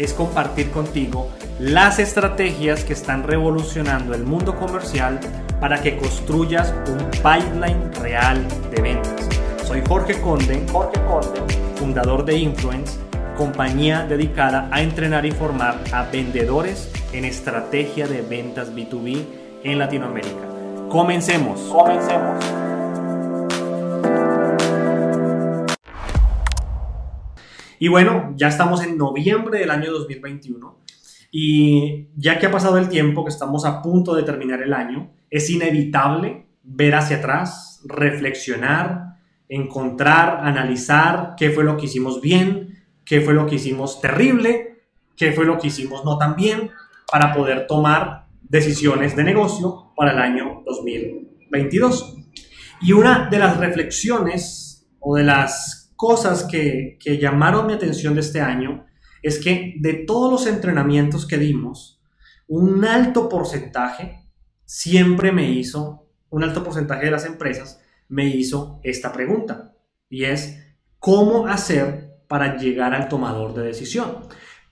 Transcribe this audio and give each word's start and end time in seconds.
es 0.00 0.14
compartir 0.14 0.70
contigo 0.70 1.28
las 1.58 1.98
estrategias 1.98 2.84
que 2.84 2.94
están 2.94 3.22
revolucionando 3.22 4.14
el 4.14 4.24
mundo 4.24 4.56
comercial 4.56 5.20
para 5.60 5.82
que 5.82 5.98
construyas 5.98 6.72
un 6.88 7.10
pipeline 7.10 7.92
real 8.00 8.42
de 8.74 8.80
ventas. 8.80 9.28
Soy 9.66 9.82
Jorge 9.86 10.18
Conde, 10.22 10.64
Jorge 10.72 10.98
Conde, 11.06 11.54
fundador 11.76 12.24
de 12.24 12.38
Influence, 12.38 12.98
compañía 13.36 14.06
dedicada 14.06 14.68
a 14.72 14.80
entrenar 14.80 15.26
y 15.26 15.32
formar 15.32 15.78
a 15.92 16.04
vendedores 16.04 16.90
en 17.12 17.26
estrategia 17.26 18.08
de 18.08 18.22
ventas 18.22 18.74
B2B 18.74 19.22
en 19.64 19.78
Latinoamérica. 19.78 20.48
Comencemos. 20.88 21.60
Comencemos. 21.60 22.42
Y 27.82 27.88
bueno, 27.88 28.34
ya 28.36 28.48
estamos 28.48 28.84
en 28.84 28.98
noviembre 28.98 29.58
del 29.58 29.70
año 29.70 29.90
2021 29.90 30.80
y 31.30 32.08
ya 32.14 32.38
que 32.38 32.44
ha 32.44 32.50
pasado 32.50 32.76
el 32.76 32.90
tiempo, 32.90 33.24
que 33.24 33.30
estamos 33.30 33.64
a 33.64 33.80
punto 33.80 34.14
de 34.14 34.22
terminar 34.22 34.60
el 34.60 34.74
año, 34.74 35.10
es 35.30 35.48
inevitable 35.48 36.44
ver 36.62 36.94
hacia 36.94 37.16
atrás, 37.16 37.80
reflexionar, 37.86 39.16
encontrar, 39.48 40.40
analizar 40.42 41.32
qué 41.38 41.48
fue 41.48 41.64
lo 41.64 41.78
que 41.78 41.86
hicimos 41.86 42.20
bien, 42.20 42.84
qué 43.02 43.22
fue 43.22 43.32
lo 43.32 43.46
que 43.46 43.54
hicimos 43.54 43.98
terrible, 44.02 44.82
qué 45.16 45.32
fue 45.32 45.46
lo 45.46 45.56
que 45.56 45.68
hicimos 45.68 46.04
no 46.04 46.18
tan 46.18 46.36
bien, 46.36 46.70
para 47.10 47.32
poder 47.32 47.66
tomar 47.66 48.26
decisiones 48.42 49.16
de 49.16 49.24
negocio 49.24 49.94
para 49.96 50.12
el 50.12 50.18
año 50.18 50.62
2022. 50.66 52.14
Y 52.82 52.92
una 52.92 53.30
de 53.30 53.38
las 53.38 53.56
reflexiones 53.56 54.86
o 54.98 55.16
de 55.16 55.24
las 55.24 55.79
cosas 56.00 56.44
que, 56.44 56.96
que 56.98 57.18
llamaron 57.18 57.66
mi 57.66 57.74
atención 57.74 58.14
de 58.14 58.22
este 58.22 58.40
año 58.40 58.86
es 59.22 59.38
que 59.38 59.74
de 59.80 59.92
todos 59.92 60.32
los 60.32 60.46
entrenamientos 60.46 61.26
que 61.26 61.36
dimos, 61.36 62.02
un 62.48 62.86
alto 62.86 63.28
porcentaje 63.28 64.24
siempre 64.64 65.30
me 65.30 65.50
hizo, 65.50 66.08
un 66.30 66.42
alto 66.42 66.64
porcentaje 66.64 67.04
de 67.04 67.10
las 67.10 67.26
empresas 67.26 67.82
me 68.08 68.24
hizo 68.24 68.80
esta 68.82 69.12
pregunta 69.12 69.74
y 70.08 70.24
es, 70.24 70.74
¿cómo 70.98 71.46
hacer 71.46 72.22
para 72.28 72.56
llegar 72.56 72.94
al 72.94 73.10
tomador 73.10 73.52
de 73.52 73.64
decisión? 73.64 74.20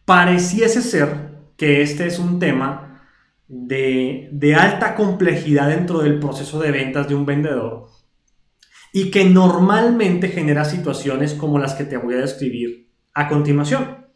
Pareciese 0.06 0.80
ser 0.80 1.10
que 1.58 1.82
este 1.82 2.06
es 2.06 2.18
un 2.18 2.38
tema 2.38 3.06
de, 3.48 4.30
de 4.32 4.54
alta 4.54 4.94
complejidad 4.94 5.68
dentro 5.68 5.98
del 5.98 6.20
proceso 6.20 6.58
de 6.58 6.70
ventas 6.70 7.06
de 7.06 7.14
un 7.14 7.26
vendedor 7.26 7.97
y 8.98 9.12
que 9.12 9.24
normalmente 9.24 10.26
genera 10.26 10.64
situaciones 10.64 11.32
como 11.32 11.60
las 11.60 11.74
que 11.74 11.84
te 11.84 11.96
voy 11.96 12.14
a 12.14 12.18
describir 12.18 12.88
a 13.14 13.28
continuación. 13.28 14.08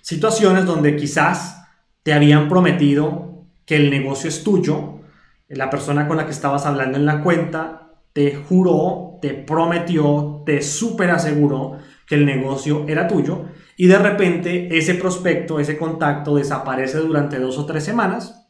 Situaciones 0.00 0.64
donde 0.64 0.96
quizás 0.96 1.62
te 2.02 2.14
habían 2.14 2.48
prometido 2.48 3.44
que 3.66 3.76
el 3.76 3.90
negocio 3.90 4.30
es 4.30 4.42
tuyo, 4.42 5.00
la 5.48 5.68
persona 5.68 6.08
con 6.08 6.16
la 6.16 6.24
que 6.24 6.32
estabas 6.32 6.64
hablando 6.64 6.96
en 6.96 7.04
la 7.04 7.22
cuenta 7.22 7.90
te 8.14 8.34
juró, 8.36 9.18
te 9.20 9.34
prometió, 9.34 10.42
te 10.46 10.62
super 10.62 11.10
aseguró 11.10 11.76
que 12.06 12.14
el 12.14 12.24
negocio 12.24 12.86
era 12.88 13.06
tuyo 13.06 13.44
y 13.76 13.86
de 13.86 13.98
repente 13.98 14.78
ese 14.78 14.94
prospecto, 14.94 15.60
ese 15.60 15.76
contacto 15.76 16.36
desaparece 16.36 16.96
durante 17.00 17.38
dos 17.38 17.58
o 17.58 17.66
tres 17.66 17.84
semanas 17.84 18.48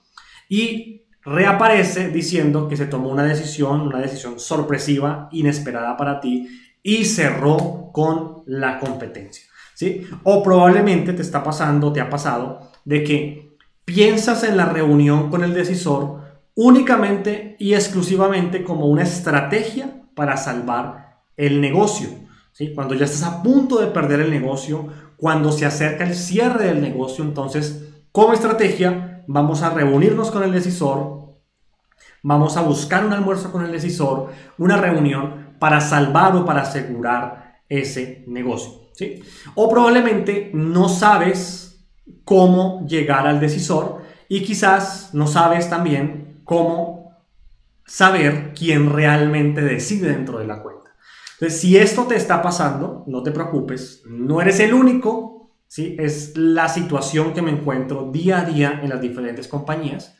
y 0.48 1.05
reaparece 1.26 2.08
diciendo 2.08 2.68
que 2.68 2.76
se 2.76 2.86
tomó 2.86 3.10
una 3.10 3.24
decisión, 3.24 3.80
una 3.82 3.98
decisión 3.98 4.38
sorpresiva, 4.38 5.28
inesperada 5.32 5.96
para 5.96 6.20
ti 6.20 6.48
y 6.82 7.04
cerró 7.04 7.90
con 7.92 8.44
la 8.46 8.78
competencia. 8.78 9.44
¿sí? 9.74 10.06
O 10.22 10.42
probablemente 10.42 11.12
te 11.12 11.22
está 11.22 11.42
pasando, 11.42 11.92
te 11.92 12.00
ha 12.00 12.08
pasado, 12.08 12.70
de 12.84 13.02
que 13.02 13.56
piensas 13.84 14.44
en 14.44 14.56
la 14.56 14.66
reunión 14.66 15.28
con 15.28 15.42
el 15.42 15.52
decisor 15.52 16.20
únicamente 16.54 17.56
y 17.58 17.74
exclusivamente 17.74 18.62
como 18.62 18.86
una 18.86 19.02
estrategia 19.02 20.02
para 20.14 20.36
salvar 20.36 21.22
el 21.36 21.60
negocio. 21.60 22.08
¿sí? 22.52 22.72
Cuando 22.72 22.94
ya 22.94 23.04
estás 23.04 23.24
a 23.24 23.42
punto 23.42 23.80
de 23.80 23.88
perder 23.88 24.20
el 24.20 24.30
negocio, 24.30 24.86
cuando 25.16 25.50
se 25.50 25.66
acerca 25.66 26.06
el 26.06 26.14
cierre 26.14 26.66
del 26.66 26.80
negocio, 26.80 27.24
entonces, 27.24 27.88
como 28.12 28.32
estrategia, 28.32 29.15
vamos 29.26 29.62
a 29.62 29.70
reunirnos 29.70 30.30
con 30.30 30.42
el 30.42 30.52
decisor, 30.52 31.34
vamos 32.22 32.56
a 32.56 32.62
buscar 32.62 33.04
un 33.04 33.12
almuerzo 33.12 33.52
con 33.52 33.64
el 33.64 33.72
decisor, 33.72 34.30
una 34.58 34.76
reunión 34.76 35.54
para 35.58 35.80
salvar 35.80 36.36
o 36.36 36.44
para 36.44 36.62
asegurar 36.62 37.60
ese 37.68 38.24
negocio. 38.26 38.86
O 39.54 39.68
probablemente 39.68 40.50
no 40.54 40.88
sabes 40.88 41.86
cómo 42.24 42.86
llegar 42.86 43.26
al 43.26 43.40
decisor 43.40 44.02
y 44.28 44.42
quizás 44.42 45.10
no 45.12 45.26
sabes 45.26 45.68
también 45.68 46.40
cómo 46.44 47.12
saber 47.86 48.52
quién 48.54 48.92
realmente 48.92 49.60
decide 49.60 50.10
dentro 50.10 50.38
de 50.38 50.46
la 50.46 50.62
cuenta. 50.62 50.90
Entonces, 51.34 51.60
si 51.60 51.76
esto 51.76 52.04
te 52.04 52.16
está 52.16 52.40
pasando, 52.40 53.04
no 53.06 53.22
te 53.22 53.30
preocupes, 53.30 54.02
no 54.06 54.40
eres 54.40 54.58
el 54.60 54.72
único, 54.72 55.35
Es 55.78 56.36
la 56.36 56.68
situación 56.68 57.34
que 57.34 57.42
me 57.42 57.50
encuentro 57.50 58.10
día 58.10 58.40
a 58.40 58.44
día 58.44 58.80
en 58.82 58.88
las 58.88 59.00
diferentes 59.00 59.46
compañías. 59.46 60.16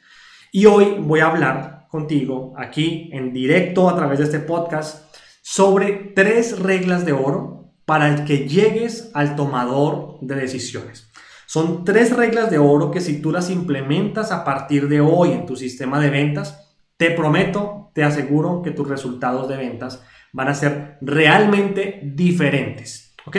Y 0.53 0.67
hoy 0.67 0.97
voy 1.01 1.21
a 1.21 1.29
hablar 1.29 1.87
contigo 1.89 2.53
aquí 2.59 3.09
en 3.13 3.33
directo 3.33 3.89
a 3.89 3.97
través 3.97 4.19
de 4.19 4.25
este 4.25 4.41
podcast 4.41 5.15
sobre 5.41 6.13
tres 6.15 6.59
reglas 6.59 7.07
de 7.07 7.13
oro 7.13 7.73
para 7.87 8.25
que 8.25 8.47
llegues 8.49 9.11
al 9.15 9.35
tomador 9.35 10.19
de 10.21 10.35
decisiones. 10.35 11.11
Son 11.47 11.85
tres 11.85 12.15
reglas 12.15 12.51
de 12.51 12.59
oro 12.59 12.91
que 12.91 13.01
si 13.01 13.23
tú 13.23 13.33
las 13.33 13.49
implementas 13.49 14.33
a 14.33 14.45
partir 14.45 14.89
de 14.89 15.01
hoy 15.01 15.33
en 15.33 15.47
tu 15.47 15.57
sistema 15.57 16.01
de 16.01 16.11
ventas, 16.11 16.77
te 16.97 17.13
prometo, 17.13 17.91
te 17.95 18.03
aseguro 18.03 18.61
que 18.63 18.73
tus 18.73 18.89
resultados 18.89 19.49
de 19.49 19.57
ventas 19.57 20.03
van 20.33 20.49
a 20.49 20.55
ser 20.55 20.99
realmente 21.01 22.01
diferentes. 22.03 23.06
¿Ok? 23.27 23.37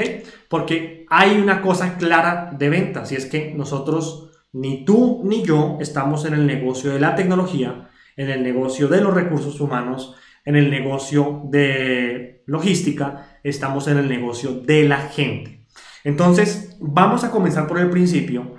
Porque 0.50 1.06
hay 1.10 1.40
una 1.40 1.62
cosa 1.62 1.98
clara 1.98 2.54
de 2.58 2.70
ventas 2.70 3.12
y 3.12 3.16
es 3.16 3.26
que 3.26 3.54
nosotros, 3.56 4.32
ni 4.54 4.86
tú 4.86 5.22
ni 5.24 5.44
yo, 5.44 5.78
estamos 5.80 6.26
en 6.26 6.34
el 6.34 6.46
negocio 6.46 6.92
de 6.92 7.00
la 7.00 7.16
tecnología, 7.16 7.90
en 8.16 8.30
el 8.30 8.44
negocio 8.44 8.88
de 8.88 9.02
los 9.02 9.14
recursos 9.14 9.60
humanos, 9.62 10.16
en 10.46 10.56
el 10.56 10.70
negocio 10.70 11.44
de 11.46 12.44
logística, 12.46 13.40
estamos 13.44 13.88
en 13.88 13.98
el 13.98 14.08
negocio 14.10 14.52
de 14.62 14.84
la 14.84 14.98
gente. 14.98 15.66
Entonces, 16.04 16.78
vamos 16.80 17.24
a 17.24 17.32
comenzar 17.32 17.68
por 17.68 17.80
el 17.80 17.90
principio 17.90 18.56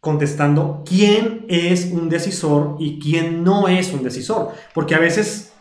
contestando 0.00 0.82
quién 0.86 1.44
es 1.48 1.90
un 1.92 2.08
decisor 2.08 2.76
y 2.78 2.98
quién 2.98 3.44
no 3.44 3.68
es 3.68 3.92
un 3.92 4.02
decisor. 4.02 4.52
Porque 4.74 4.94
a 4.94 4.98
veces 4.98 5.52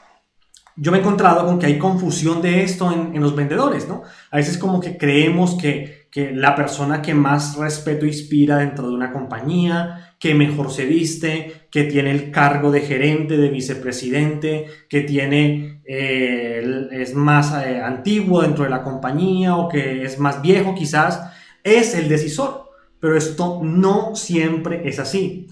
yo 0.80 0.92
me 0.92 0.98
he 0.98 1.02
encontrado 1.02 1.46
con 1.46 1.60
que 1.60 1.66
hay 1.66 1.78
confusión 1.78 2.42
de 2.42 2.64
esto 2.64 2.92
en, 2.92 3.20
los 3.20 3.36
vendedores, 3.36 3.88
¿no? 3.88 4.04
A 4.32 4.38
veces 4.38 4.58
como 4.58 4.80
que 4.80 4.98
creemos 4.98 5.56
que, 5.56 6.08
que 6.10 6.32
la 6.32 6.56
persona 6.56 7.02
que 7.02 7.14
más 7.14 7.58
respeto 7.58 8.06
inspira 8.06 8.58
dentro 8.58 8.88
de 8.88 8.96
una 8.96 9.12
compañía, 9.12 10.16
que 10.20 10.34
mejor 10.34 10.72
se 10.72 10.86
viste, 10.86 11.68
que 11.70 11.84
tiene 11.84 12.12
el 12.12 12.32
cargo 12.32 12.72
de 12.72 12.82
gerente, 12.82 13.38
de 13.38 13.50
vicepresidente, 13.50 14.68
que 14.90 15.02
tiene, 15.02 15.82
eh, 15.86 16.88
es 16.92 17.14
más 17.14 17.54
eh, 17.66 17.82
antiguo 17.82 18.42
dentro 18.42 18.64
de 18.64 18.70
la 18.70 18.84
compañía 18.84 19.56
o 19.56 19.68
que 19.68 20.04
es 20.04 20.18
más 20.18 20.42
viejo 20.42 20.76
quizás, 20.76 21.32
es 21.64 21.94
el 21.96 22.08
decisor. 22.08 22.70
Pero 23.00 23.18
esto 23.18 23.62
no 23.64 24.16
siempre 24.16 24.88
es 24.88 25.00
así. 25.00 25.48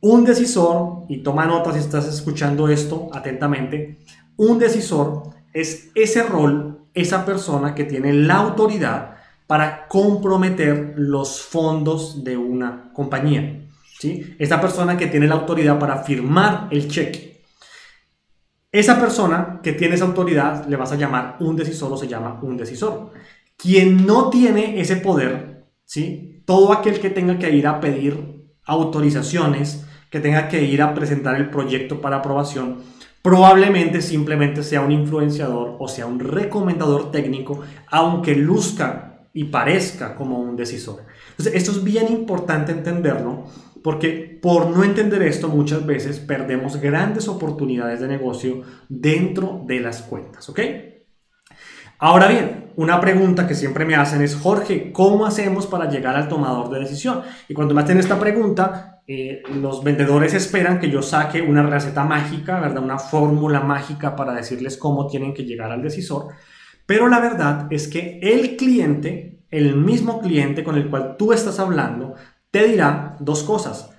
Un 0.00 0.24
decisor, 0.24 1.04
y 1.08 1.18
toma 1.18 1.44
nota 1.44 1.72
si 1.72 1.78
estás 1.78 2.08
escuchando 2.08 2.68
esto 2.68 3.10
atentamente, 3.12 3.98
un 4.36 4.58
decisor 4.58 5.30
es 5.52 5.90
ese 5.94 6.22
rol, 6.22 6.86
esa 6.94 7.24
persona 7.24 7.74
que 7.74 7.84
tiene 7.84 8.12
la 8.12 8.36
autoridad 8.36 9.16
para 9.46 9.88
comprometer 9.88 10.94
los 10.96 11.42
fondos 11.42 12.22
de 12.22 12.36
una 12.36 12.92
compañía. 12.92 13.66
¿sí? 13.98 14.36
Esa 14.38 14.60
persona 14.60 14.96
que 14.96 15.08
tiene 15.08 15.26
la 15.26 15.34
autoridad 15.34 15.78
para 15.78 16.04
firmar 16.04 16.68
el 16.70 16.88
cheque. 16.88 17.42
Esa 18.72 19.00
persona 19.00 19.60
que 19.62 19.72
tiene 19.72 19.96
esa 19.96 20.04
autoridad 20.04 20.66
le 20.66 20.76
vas 20.76 20.92
a 20.92 20.96
llamar 20.96 21.36
un 21.40 21.56
decisor 21.56 21.92
o 21.92 21.96
se 21.96 22.06
llama 22.06 22.38
un 22.42 22.56
decisor. 22.56 23.10
Quien 23.56 24.06
no 24.06 24.30
tiene 24.30 24.80
ese 24.80 24.96
poder, 24.96 25.66
¿sí? 25.84 26.42
todo 26.46 26.72
aquel 26.72 27.00
que 27.00 27.10
tenga 27.10 27.38
que 27.38 27.50
ir 27.50 27.66
a 27.66 27.80
pedir 27.80 28.44
autorizaciones, 28.64 29.84
que 30.10 30.20
tenga 30.20 30.48
que 30.48 30.62
ir 30.62 30.82
a 30.82 30.94
presentar 30.94 31.34
el 31.36 31.50
proyecto 31.50 32.00
para 32.00 32.18
aprobación, 32.18 32.78
probablemente 33.22 34.00
simplemente 34.02 34.62
sea 34.62 34.80
un 34.80 34.92
influenciador 34.92 35.76
o 35.78 35.88
sea 35.88 36.06
un 36.06 36.20
recomendador 36.20 37.10
técnico, 37.10 37.60
aunque 37.88 38.34
luzca 38.34 39.26
y 39.32 39.44
parezca 39.44 40.16
como 40.16 40.40
un 40.40 40.56
decisor. 40.56 41.02
Entonces, 41.30 41.54
esto 41.54 41.70
es 41.70 41.84
bien 41.84 42.08
importante 42.10 42.72
entenderlo 42.72 43.44
porque 43.82 44.38
por 44.42 44.68
no 44.68 44.84
entender 44.84 45.22
esto 45.22 45.48
muchas 45.48 45.86
veces 45.86 46.18
perdemos 46.18 46.76
grandes 46.76 47.28
oportunidades 47.28 48.00
de 48.00 48.08
negocio 48.08 48.62
dentro 48.88 49.62
de 49.66 49.80
las 49.80 50.02
cuentas, 50.02 50.48
¿ok? 50.48 50.60
Ahora 52.02 52.28
bien, 52.28 52.72
una 52.76 52.98
pregunta 52.98 53.46
que 53.46 53.54
siempre 53.54 53.84
me 53.84 53.94
hacen 53.94 54.22
es, 54.22 54.34
Jorge, 54.34 54.90
¿cómo 54.90 55.26
hacemos 55.26 55.66
para 55.66 55.90
llegar 55.90 56.16
al 56.16 56.28
tomador 56.28 56.70
de 56.70 56.80
decisión? 56.80 57.20
Y 57.46 57.52
cuando 57.52 57.74
me 57.74 57.82
hacen 57.82 57.98
esta 57.98 58.18
pregunta, 58.18 59.02
eh, 59.06 59.42
los 59.60 59.84
vendedores 59.84 60.32
esperan 60.32 60.80
que 60.80 60.88
yo 60.88 61.02
saque 61.02 61.42
una 61.42 61.62
receta 61.62 62.04
mágica, 62.04 62.58
¿verdad? 62.58 62.82
Una 62.82 62.98
fórmula 62.98 63.60
mágica 63.60 64.16
para 64.16 64.32
decirles 64.32 64.78
cómo 64.78 65.08
tienen 65.08 65.34
que 65.34 65.44
llegar 65.44 65.72
al 65.72 65.82
decisor. 65.82 66.28
Pero 66.86 67.06
la 67.06 67.20
verdad 67.20 67.66
es 67.68 67.86
que 67.86 68.18
el 68.22 68.56
cliente, 68.56 69.42
el 69.50 69.76
mismo 69.76 70.22
cliente 70.22 70.64
con 70.64 70.76
el 70.76 70.88
cual 70.88 71.16
tú 71.18 71.34
estás 71.34 71.60
hablando, 71.60 72.14
te 72.50 72.66
dirá 72.66 73.16
dos 73.20 73.42
cosas. 73.42 73.90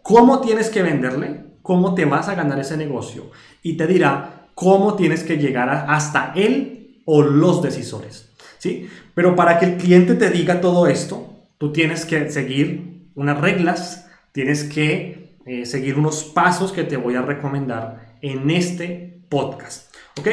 ¿Cómo 0.00 0.40
tienes 0.40 0.70
que 0.70 0.82
venderle? 0.82 1.44
¿Cómo 1.60 1.94
te 1.94 2.06
vas 2.06 2.30
a 2.30 2.34
ganar 2.34 2.58
ese 2.58 2.78
negocio? 2.78 3.30
Y 3.62 3.76
te 3.76 3.86
dirá 3.86 4.46
cómo 4.54 4.94
tienes 4.94 5.24
que 5.24 5.36
llegar 5.36 5.68
hasta 5.68 6.32
él 6.34 6.79
o 7.12 7.22
los 7.22 7.60
decisores. 7.60 8.30
¿sí? 8.58 8.88
Pero 9.14 9.34
para 9.34 9.58
que 9.58 9.66
el 9.66 9.76
cliente 9.78 10.14
te 10.14 10.30
diga 10.30 10.60
todo 10.60 10.86
esto, 10.86 11.28
tú 11.58 11.72
tienes 11.72 12.04
que 12.04 12.30
seguir 12.30 13.08
unas 13.16 13.40
reglas, 13.40 14.08
tienes 14.30 14.62
que 14.62 15.36
eh, 15.44 15.66
seguir 15.66 15.98
unos 15.98 16.22
pasos 16.22 16.70
que 16.70 16.84
te 16.84 16.96
voy 16.96 17.16
a 17.16 17.22
recomendar 17.22 18.16
en 18.22 18.48
este 18.48 19.24
podcast. 19.28 19.92
¿Ok? 20.20 20.28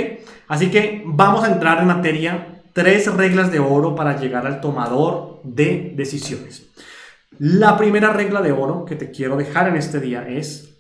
Así 0.47 0.69
que 0.69 1.01
vamos 1.03 1.44
a 1.44 1.51
entrar 1.51 1.79
en 1.79 1.88
materia. 1.88 2.62
Tres 2.74 3.12
reglas 3.12 3.51
de 3.51 3.57
oro 3.57 3.95
para 3.95 4.19
llegar 4.19 4.45
al 4.45 4.62
tomador 4.62 5.41
de 5.44 5.94
decisiones. 5.95 6.68
La 7.39 7.75
primera 7.75 8.13
regla 8.13 8.44
de 8.44 8.51
oro 8.51 8.85
que 8.85 8.95
te 8.95 9.09
quiero 9.09 9.35
dejar 9.35 9.68
en 9.68 9.77
este 9.77 10.00
día 10.00 10.27
es, 10.27 10.77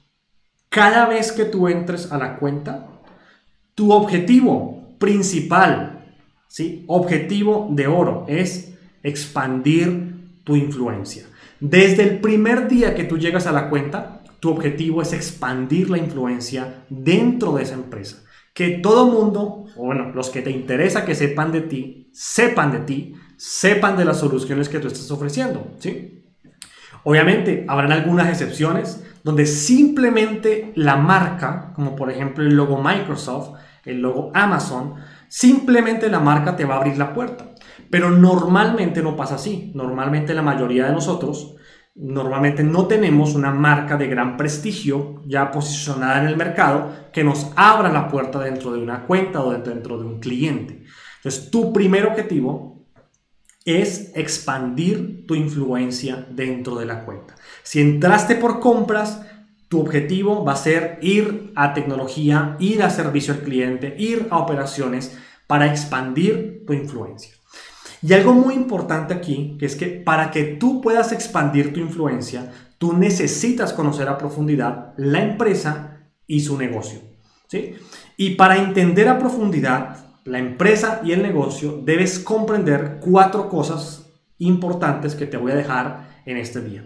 cada 0.69 1.07
vez 1.07 1.31
que 1.31 1.45
tú 1.45 1.67
entres 1.67 2.11
a 2.11 2.19
la 2.19 2.37
cuenta, 2.37 2.87
tu 3.73 3.91
objetivo 3.91 4.76
principal, 4.97 6.05
¿sí? 6.47 6.85
objetivo 6.87 7.69
de 7.71 7.87
oro, 7.87 8.25
es 8.27 8.73
expandir 9.03 10.41
tu 10.43 10.55
influencia. 10.55 11.25
Desde 11.59 12.03
el 12.03 12.19
primer 12.19 12.67
día 12.67 12.95
que 12.95 13.03
tú 13.03 13.17
llegas 13.17 13.47
a 13.47 13.51
la 13.51 13.69
cuenta, 13.69 14.21
tu 14.39 14.49
objetivo 14.49 15.01
es 15.01 15.13
expandir 15.13 15.89
la 15.89 15.97
influencia 15.97 16.85
dentro 16.89 17.53
de 17.53 17.63
esa 17.63 17.73
empresa. 17.73 18.23
Que 18.53 18.69
todo 18.69 19.07
mundo, 19.07 19.65
o 19.75 19.85
bueno, 19.85 20.11
los 20.13 20.29
que 20.29 20.41
te 20.41 20.51
interesa 20.51 21.05
que 21.05 21.15
sepan 21.15 21.51
de 21.51 21.61
ti, 21.61 22.09
sepan 22.13 22.71
de 22.71 22.79
ti, 22.79 23.13
sepan 23.37 23.97
de 23.97 24.05
las 24.05 24.19
soluciones 24.19 24.69
que 24.69 24.79
tú 24.79 24.87
estás 24.87 25.09
ofreciendo. 25.11 25.75
¿sí? 25.79 26.23
Obviamente, 27.03 27.65
habrán 27.67 27.91
algunas 27.91 28.29
excepciones 28.29 29.03
donde 29.23 29.45
simplemente 29.45 30.71
la 30.75 30.95
marca, 30.95 31.71
como 31.75 31.95
por 31.95 32.11
ejemplo 32.11 32.43
el 32.43 32.55
logo 32.55 32.81
Microsoft, 32.81 33.57
el 33.87 34.01
logo 34.01 34.31
Amazon, 34.33 34.95
simplemente 35.27 36.09
la 36.09 36.19
marca 36.19 36.55
te 36.55 36.65
va 36.65 36.75
a 36.75 36.77
abrir 36.77 36.97
la 36.97 37.13
puerta. 37.13 37.55
Pero 37.89 38.11
normalmente 38.11 39.01
no 39.01 39.15
pasa 39.15 39.35
así. 39.35 39.71
Normalmente 39.73 40.33
la 40.33 40.41
mayoría 40.41 40.85
de 40.85 40.91
nosotros, 40.91 41.55
normalmente 41.95 42.63
no 42.63 42.85
tenemos 42.87 43.33
una 43.33 43.51
marca 43.51 43.97
de 43.97 44.07
gran 44.07 44.37
prestigio 44.37 45.21
ya 45.25 45.51
posicionada 45.51 46.21
en 46.21 46.27
el 46.27 46.37
mercado 46.37 46.91
que 47.11 47.23
nos 47.23 47.51
abra 47.55 47.91
la 47.91 48.07
puerta 48.07 48.39
dentro 48.39 48.73
de 48.73 48.81
una 48.81 49.05
cuenta 49.05 49.41
o 49.41 49.51
dentro 49.51 49.97
de 49.97 50.05
un 50.05 50.19
cliente. 50.19 50.83
Entonces, 51.17 51.49
tu 51.49 51.73
primer 51.73 52.05
objetivo 52.05 52.85
es 53.65 54.13
expandir 54.15 55.25
tu 55.27 55.35
influencia 55.35 56.25
dentro 56.31 56.75
de 56.75 56.85
la 56.85 57.03
cuenta. 57.03 57.35
Si 57.63 57.81
entraste 57.81 58.35
por 58.35 58.61
compras, 58.61 59.25
tu 59.67 59.81
objetivo 59.81 60.45
va 60.45 60.53
a 60.53 60.57
ser 60.57 60.99
ir 61.01 61.51
a 61.55 61.73
tecnología, 61.73 62.55
ir 62.59 62.83
a 62.83 62.89
servicio 62.89 63.33
al 63.33 63.41
cliente, 63.41 63.95
ir 63.97 64.27
a 64.29 64.37
operaciones 64.37 65.17
para 65.45 65.67
expandir 65.67 66.63
tu 66.65 66.73
influencia. 66.73 67.33
Y 68.01 68.13
algo 68.13 68.33
muy 68.33 68.53
importante 68.53 69.13
aquí, 69.13 69.57
es 69.59 69.75
que 69.75 69.87
para 69.87 70.31
que 70.31 70.43
tú 70.43 70.81
puedas 70.81 71.11
expandir 71.11 71.73
tu 71.73 71.79
influencia, 71.79 72.51
tú 72.77 72.93
necesitas 72.93 73.73
conocer 73.73 74.07
a 74.07 74.17
profundidad 74.17 74.93
la 74.97 75.21
empresa 75.21 76.07
y 76.27 76.41
su 76.41 76.57
negocio. 76.57 76.99
¿sí? 77.47 77.75
Y 78.17 78.31
para 78.31 78.57
entender 78.57 79.09
a 79.09 79.19
profundidad 79.19 80.05
la 80.25 80.39
empresa 80.39 81.01
y 81.03 81.13
el 81.13 81.23
negocio, 81.23 81.81
debes 81.83 82.19
comprender 82.19 82.99
cuatro 83.01 83.49
cosas 83.49 84.09
importantes 84.37 85.15
que 85.15 85.25
te 85.25 85.37
voy 85.37 85.53
a 85.53 85.55
dejar 85.55 86.21
en 86.25 86.37
este 86.37 86.61
día. 86.61 86.85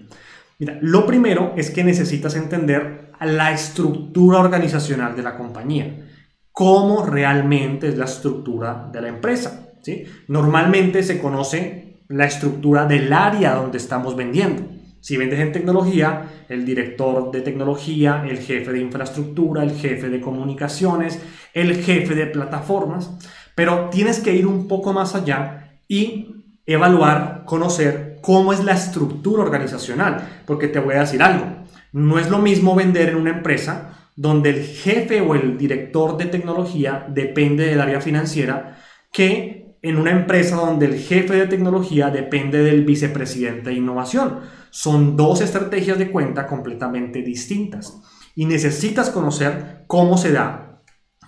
Mira, 0.62 0.78
lo 0.80 1.08
primero 1.08 1.56
es 1.58 1.72
que 1.72 1.84
necesitas 1.84 2.36
entender 2.36 3.10
la 3.20 3.52
estructura 3.52 4.38
organizacional 4.38 5.16
de 5.16 5.24
la 5.24 5.36
compañía, 5.36 6.06
cómo 6.52 7.04
realmente 7.04 7.88
es 7.88 7.98
la 7.98 8.06
estructura 8.06 8.88
de 8.94 9.02
la 9.02 9.08
empresa. 9.08 9.72
¿sí? 9.82 10.04
Normalmente 10.28 11.02
se 11.02 11.20
conoce 11.20 12.04
la 12.10 12.26
estructura 12.26 12.86
del 12.86 13.12
área 13.12 13.56
donde 13.56 13.80
estamos 13.80 14.16
vendiendo. 14.16 14.62
Si 15.00 15.18
vendes 15.18 15.40
en 15.40 15.52
tecnología, 15.52 16.30
el 16.48 16.64
director 16.64 17.32
de 17.32 17.42
tecnología, 17.42 18.24
el 18.30 18.38
jefe 18.38 18.72
de 18.72 18.82
infraestructura, 18.82 19.64
el 19.64 19.72
jefe 19.72 20.10
de 20.10 20.22
comunicaciones, 20.22 21.20
el 21.56 21.74
jefe 21.78 22.14
de 22.14 22.28
plataformas, 22.28 23.10
pero 23.56 23.90
tienes 23.90 24.20
que 24.20 24.36
ir 24.36 24.46
un 24.46 24.68
poco 24.68 24.94
más 24.94 25.16
allá 25.16 25.80
y 25.88 26.36
evaluar, 26.68 27.46
conocer 27.46 28.11
cómo 28.22 28.54
es 28.54 28.64
la 28.64 28.74
estructura 28.74 29.44
organizacional, 29.44 30.44
porque 30.46 30.68
te 30.68 30.80
voy 30.80 30.96
a 30.96 31.02
decir 31.02 31.22
algo, 31.22 31.46
no 31.92 32.20
es 32.20 32.30
lo 32.30 32.40
mismo 32.40 32.76
vender 32.76 33.10
en 33.10 33.16
una 33.16 33.32
empresa 33.32 34.10
donde 34.16 34.50
el 34.52 34.64
jefe 34.64 35.22
o 35.22 35.36
el 35.36 35.58
director 35.58 36.18
de 36.18 36.26
tecnología 36.26 37.06
depende 37.10 37.66
del 37.66 37.82
área 37.82 38.02
financiera 38.02 38.78
que 39.12 39.76
en 39.82 39.98
una 39.98 40.12
empresa 40.12 40.58
donde 40.58 40.86
el 40.86 41.00
jefe 41.00 41.34
de 41.34 41.48
tecnología 41.48 42.10
depende 42.10 42.60
del 42.60 42.86
vicepresidente 42.86 43.72
de 43.72 43.78
innovación. 43.78 44.42
Son 44.70 45.18
dos 45.18 45.42
estrategias 45.42 45.98
de 45.98 46.12
cuenta 46.12 46.46
completamente 46.46 47.22
distintas 47.22 48.00
y 48.36 48.46
necesitas 48.46 49.10
conocer 49.10 49.84
cómo 49.88 50.18
se 50.18 50.32
da 50.32 50.82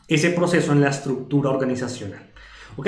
ese 0.08 0.30
proceso 0.30 0.72
en 0.72 0.82
la 0.82 0.90
estructura 0.90 1.50
organizacional. 1.50 2.32
¿Ok? 2.76 2.88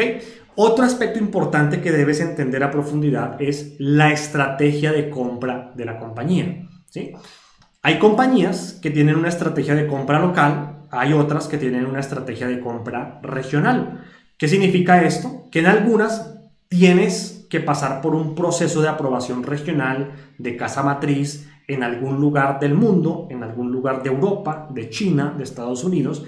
Otro 0.58 0.86
aspecto 0.86 1.20
importante 1.20 1.82
que 1.82 1.92
debes 1.92 2.22
entender 2.22 2.64
a 2.64 2.72
profundidad 2.72 3.42
es 3.42 3.76
la 3.78 4.12
estrategia 4.14 4.94
de 4.94 5.10
compra 5.10 5.72
de 5.76 5.84
la 5.84 6.00
compañía. 6.00 6.68
¿sí? 6.90 7.12
Hay 7.82 8.00
compañías 8.00 8.80
que 8.82 8.90
tienen 8.90 9.18
una 9.18 9.28
estrategia 9.28 9.76
de 9.76 9.86
compra 9.86 10.20
local, 10.20 10.88
hay 10.92 11.12
otras 11.12 11.48
que 11.48 11.58
tienen 11.58 11.86
una 11.86 12.00
estrategia 12.00 12.48
de 12.48 12.62
compra 12.62 13.20
regional. 13.22 14.06
¿Qué 14.38 14.48
significa 14.48 15.04
esto? 15.04 15.44
Que 15.52 15.60
en 15.60 15.68
algunas 15.68 16.38
tienes 16.70 17.48
que 17.50 17.60
pasar 17.60 18.02
por 18.02 18.16
un 18.16 18.34
proceso 18.34 18.82
de 18.82 18.88
aprobación 18.88 19.44
regional 19.44 20.14
de 20.38 20.56
casa 20.56 20.84
matriz 20.84 21.50
en 21.68 21.84
algún 21.84 22.22
lugar 22.22 22.60
del 22.60 22.76
mundo, 22.76 23.28
en 23.30 23.44
algún 23.44 23.72
lugar 23.72 24.04
de 24.04 24.10
Europa, 24.10 24.68
de 24.72 24.90
China, 24.90 25.34
de 25.38 25.44
Estados 25.44 25.84
Unidos. 25.84 26.26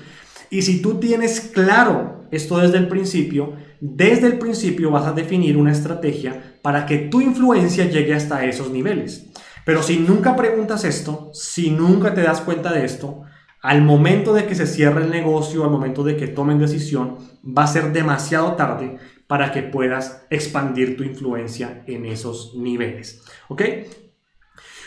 Y 0.49 0.63
si 0.63 0.81
tú 0.81 0.95
tienes 0.95 1.39
claro 1.39 2.27
esto 2.31 2.57
desde 2.57 2.77
el 2.77 2.87
principio, 2.87 3.53
desde 3.79 4.27
el 4.27 4.39
principio 4.39 4.91
vas 4.91 5.05
a 5.05 5.13
definir 5.13 5.57
una 5.57 5.71
estrategia 5.71 6.57
para 6.61 6.85
que 6.85 6.97
tu 6.97 7.21
influencia 7.21 7.85
llegue 7.85 8.13
hasta 8.13 8.45
esos 8.45 8.71
niveles. 8.71 9.27
Pero 9.65 9.83
si 9.83 9.99
nunca 9.99 10.35
preguntas 10.35 10.83
esto, 10.83 11.29
si 11.33 11.71
nunca 11.71 12.13
te 12.13 12.21
das 12.21 12.41
cuenta 12.41 12.71
de 12.71 12.85
esto, 12.85 13.23
al 13.61 13.81
momento 13.81 14.33
de 14.33 14.45
que 14.45 14.55
se 14.55 14.65
cierre 14.65 15.03
el 15.03 15.09
negocio, 15.09 15.63
al 15.63 15.71
momento 15.71 16.03
de 16.03 16.15
que 16.15 16.27
tomen 16.27 16.59
decisión, 16.59 17.17
va 17.45 17.63
a 17.63 17.67
ser 17.67 17.91
demasiado 17.91 18.53
tarde 18.53 18.97
para 19.27 19.51
que 19.51 19.63
puedas 19.63 20.25
expandir 20.29 20.95
tu 20.95 21.03
influencia 21.03 21.83
en 21.85 22.05
esos 22.05 22.55
niveles. 22.55 23.23
¿Ok? 23.49 23.61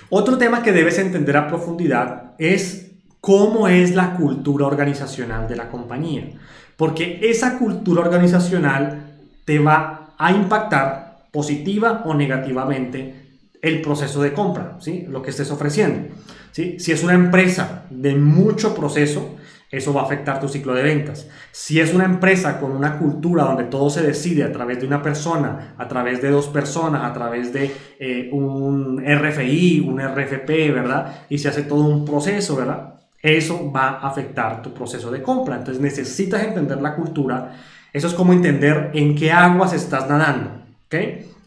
Otro 0.09 0.39
tema 0.39 0.63
que 0.63 0.73
debes 0.73 0.99
entender 0.99 1.37
a 1.37 1.47
profundidad 1.47 2.35
es 2.39 2.93
cómo 3.21 3.69
es 3.69 3.95
la 3.95 4.15
cultura 4.15 4.67
organizacional 4.67 5.47
de 5.47 5.57
la 5.57 5.69
compañía 5.69 6.41
porque 6.81 7.21
esa 7.21 7.59
cultura 7.59 8.01
organizacional 8.01 9.19
te 9.45 9.59
va 9.59 10.15
a 10.17 10.33
impactar 10.33 11.27
positiva 11.31 12.05
o 12.07 12.15
negativamente 12.15 13.17
el 13.61 13.83
proceso 13.83 14.23
de 14.23 14.33
compra, 14.33 14.79
¿sí? 14.81 15.05
lo 15.07 15.21
que 15.21 15.29
estés 15.29 15.51
ofreciendo. 15.51 16.09
¿sí? 16.53 16.81
Si 16.81 16.91
es 16.91 17.03
una 17.03 17.13
empresa 17.13 17.85
de 17.91 18.15
mucho 18.15 18.75
proceso, 18.75 19.37
eso 19.71 19.93
va 19.93 20.01
a 20.01 20.05
afectar 20.05 20.41
tu 20.41 20.49
ciclo 20.49 20.73
de 20.73 20.83
ventas. 20.83 21.29
Si 21.53 21.79
es 21.81 21.93
una 21.93 22.07
empresa 22.07 22.59
con 22.59 22.73
una 22.73 22.99
cultura 22.99 23.45
donde 23.45 23.65
todo 23.65 23.91
se 23.91 24.01
decide 24.01 24.45
a 24.45 24.51
través 24.51 24.81
de 24.81 24.87
una 24.87 25.03
persona, 25.03 25.75
a 25.77 25.87
través 25.87 26.23
de 26.23 26.31
dos 26.31 26.49
personas, 26.49 27.05
a 27.05 27.13
través 27.13 27.53
de 27.53 27.71
eh, 27.99 28.31
un 28.33 29.05
RFI, 29.05 29.81
un 29.81 30.01
RFP, 30.01 30.49
¿verdad? 30.73 31.27
Y 31.29 31.37
se 31.37 31.51
hace 31.51 31.65
todo 31.65 31.85
un 31.85 32.07
proceso, 32.07 32.57
¿verdad? 32.57 33.00
Eso 33.23 33.71
va 33.71 33.89
a 33.89 34.09
afectar 34.09 34.63
tu 34.63 34.73
proceso 34.73 35.11
de 35.11 35.23
compra. 35.23 35.57
Entonces 35.57 35.83
necesitas 35.83 36.43
entender 36.43 36.81
la 36.81 36.95
cultura. 36.95 37.57
Eso 37.93 38.07
es 38.07 38.15
como 38.15 38.33
entender 38.33 38.91
en 38.95 39.15
qué 39.15 39.33
aguas 39.33 39.73
estás 39.73 40.09
nadando, 40.09 40.65
¿ok? 40.87 40.95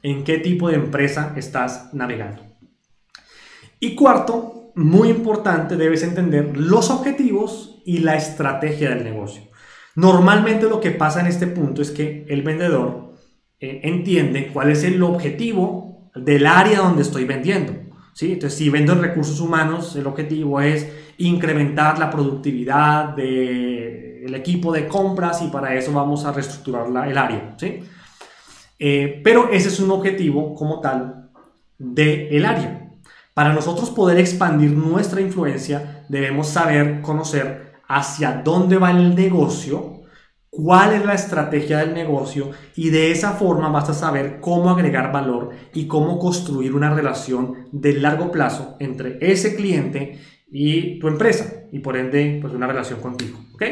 En 0.03 0.23
qué 0.23 0.37
tipo 0.39 0.69
de 0.69 0.75
empresa 0.75 1.33
estás 1.35 1.93
navegando. 1.93 2.43
Y 3.79 3.95
cuarto, 3.95 4.71
muy 4.75 5.09
importante, 5.09 5.75
debes 5.75 6.03
entender 6.03 6.57
los 6.57 6.89
objetivos 6.89 7.81
y 7.85 7.99
la 7.99 8.15
estrategia 8.15 8.89
del 8.89 9.03
negocio. 9.03 9.43
Normalmente 9.95 10.67
lo 10.67 10.79
que 10.79 10.91
pasa 10.91 11.21
en 11.21 11.27
este 11.27 11.47
punto 11.47 11.81
es 11.81 11.91
que 11.91 12.25
el 12.29 12.41
vendedor 12.41 13.13
eh, 13.59 13.81
entiende 13.83 14.49
cuál 14.51 14.71
es 14.71 14.83
el 14.83 15.01
objetivo 15.03 16.11
del 16.15 16.45
área 16.45 16.79
donde 16.79 17.01
estoy 17.01 17.25
vendiendo. 17.25 17.73
¿Sí? 18.13 18.33
Entonces, 18.33 18.57
si 18.57 18.69
vendo 18.69 18.93
en 18.93 19.01
recursos 19.01 19.39
humanos, 19.39 19.95
el 19.95 20.07
objetivo 20.07 20.61
es 20.61 20.87
incrementar 21.17 21.99
la 21.99 22.09
productividad 22.09 23.09
del 23.15 24.33
equipo 24.33 24.71
de 24.71 24.87
compras 24.87 25.41
y 25.41 25.47
para 25.47 25.75
eso 25.75 25.91
vamos 25.91 26.25
a 26.25 26.31
reestructurar 26.31 27.07
el 27.07 27.17
área. 27.17 27.55
¿sí? 27.57 27.79
Eh, 28.79 29.21
pero 29.23 29.49
ese 29.49 29.69
es 29.69 29.79
un 29.79 29.91
objetivo 29.91 30.55
como 30.55 30.79
tal 30.79 31.29
del 31.77 32.45
área. 32.45 32.89
Para 33.33 33.53
nosotros 33.53 33.89
poder 33.89 34.19
expandir 34.19 34.71
nuestra 34.71 35.19
influencia, 35.19 36.05
debemos 36.07 36.47
saber, 36.47 37.01
conocer 37.01 37.73
hacia 37.87 38.41
dónde 38.43 38.77
va 38.77 38.91
el 38.91 39.15
negocio, 39.15 39.92
cuál 40.53 40.93
es 40.93 41.03
la 41.03 41.15
estrategia 41.15 41.79
del 41.79 41.95
negocio 41.95 42.51
y 42.75 42.91
de 42.91 43.11
esa 43.11 43.31
forma 43.31 43.69
vas 43.69 43.89
a 43.89 43.93
saber 43.95 44.39
cómo 44.39 44.69
agregar 44.69 45.11
valor 45.11 45.49
y 45.73 45.87
cómo 45.87 46.19
construir 46.19 46.75
una 46.75 46.93
relación 46.93 47.69
de 47.71 47.93
largo 47.93 48.31
plazo 48.31 48.75
entre 48.79 49.17
ese 49.19 49.55
cliente 49.55 50.19
y 50.51 50.99
tu 50.99 51.07
empresa 51.07 51.65
y 51.71 51.79
por 51.79 51.97
ende 51.97 52.37
pues 52.39 52.53
una 52.53 52.67
relación 52.67 53.01
contigo. 53.01 53.39
¿ok? 53.55 53.63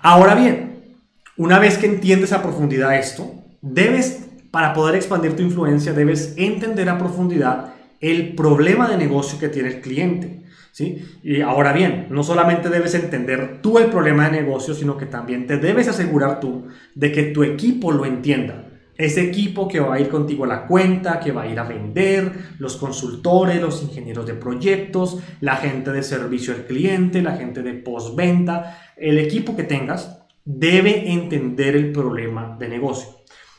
Ahora 0.00 0.34
bien, 0.34 0.96
una 1.36 1.60
vez 1.60 1.78
que 1.78 1.86
entiendes 1.86 2.32
a 2.32 2.42
profundidad 2.42 2.96
esto, 2.96 3.32
debes, 3.62 4.26
para 4.50 4.74
poder 4.74 4.96
expandir 4.96 5.36
tu 5.36 5.42
influencia, 5.42 5.92
debes 5.92 6.34
entender 6.36 6.88
a 6.88 6.98
profundidad 6.98 7.74
el 8.00 8.34
problema 8.34 8.88
de 8.88 8.96
negocio 8.96 9.38
que 9.38 9.48
tiene 9.48 9.68
el 9.68 9.80
cliente. 9.80 10.42
Y 10.80 11.40
ahora 11.40 11.72
bien, 11.72 12.06
no 12.10 12.22
solamente 12.22 12.68
debes 12.68 12.94
entender 12.94 13.60
tú 13.62 13.78
el 13.78 13.86
problema 13.86 14.28
de 14.28 14.42
negocio, 14.42 14.74
sino 14.74 14.96
que 14.96 15.06
también 15.06 15.46
te 15.46 15.56
debes 15.56 15.88
asegurar 15.88 16.40
tú 16.40 16.66
de 16.94 17.12
que 17.12 17.24
tu 17.24 17.42
equipo 17.42 17.92
lo 17.92 18.04
entienda. 18.04 18.64
Ese 18.96 19.22
equipo 19.22 19.68
que 19.68 19.78
va 19.78 19.94
a 19.94 20.00
ir 20.00 20.08
contigo 20.08 20.44
a 20.44 20.48
la 20.48 20.66
cuenta, 20.66 21.20
que 21.20 21.30
va 21.30 21.42
a 21.42 21.46
ir 21.46 21.58
a 21.58 21.64
vender, 21.64 22.32
los 22.58 22.76
consultores, 22.76 23.62
los 23.62 23.82
ingenieros 23.82 24.26
de 24.26 24.34
proyectos, 24.34 25.18
la 25.40 25.56
gente 25.56 25.92
de 25.92 26.02
servicio 26.02 26.52
al 26.52 26.64
cliente, 26.64 27.22
la 27.22 27.36
gente 27.36 27.62
de 27.62 27.74
postventa, 27.74 28.80
el 28.96 29.18
equipo 29.18 29.54
que 29.54 29.62
tengas 29.62 30.18
debe 30.44 31.12
entender 31.12 31.76
el 31.76 31.92
problema 31.92 32.56
de 32.58 32.68
negocio. 32.68 33.08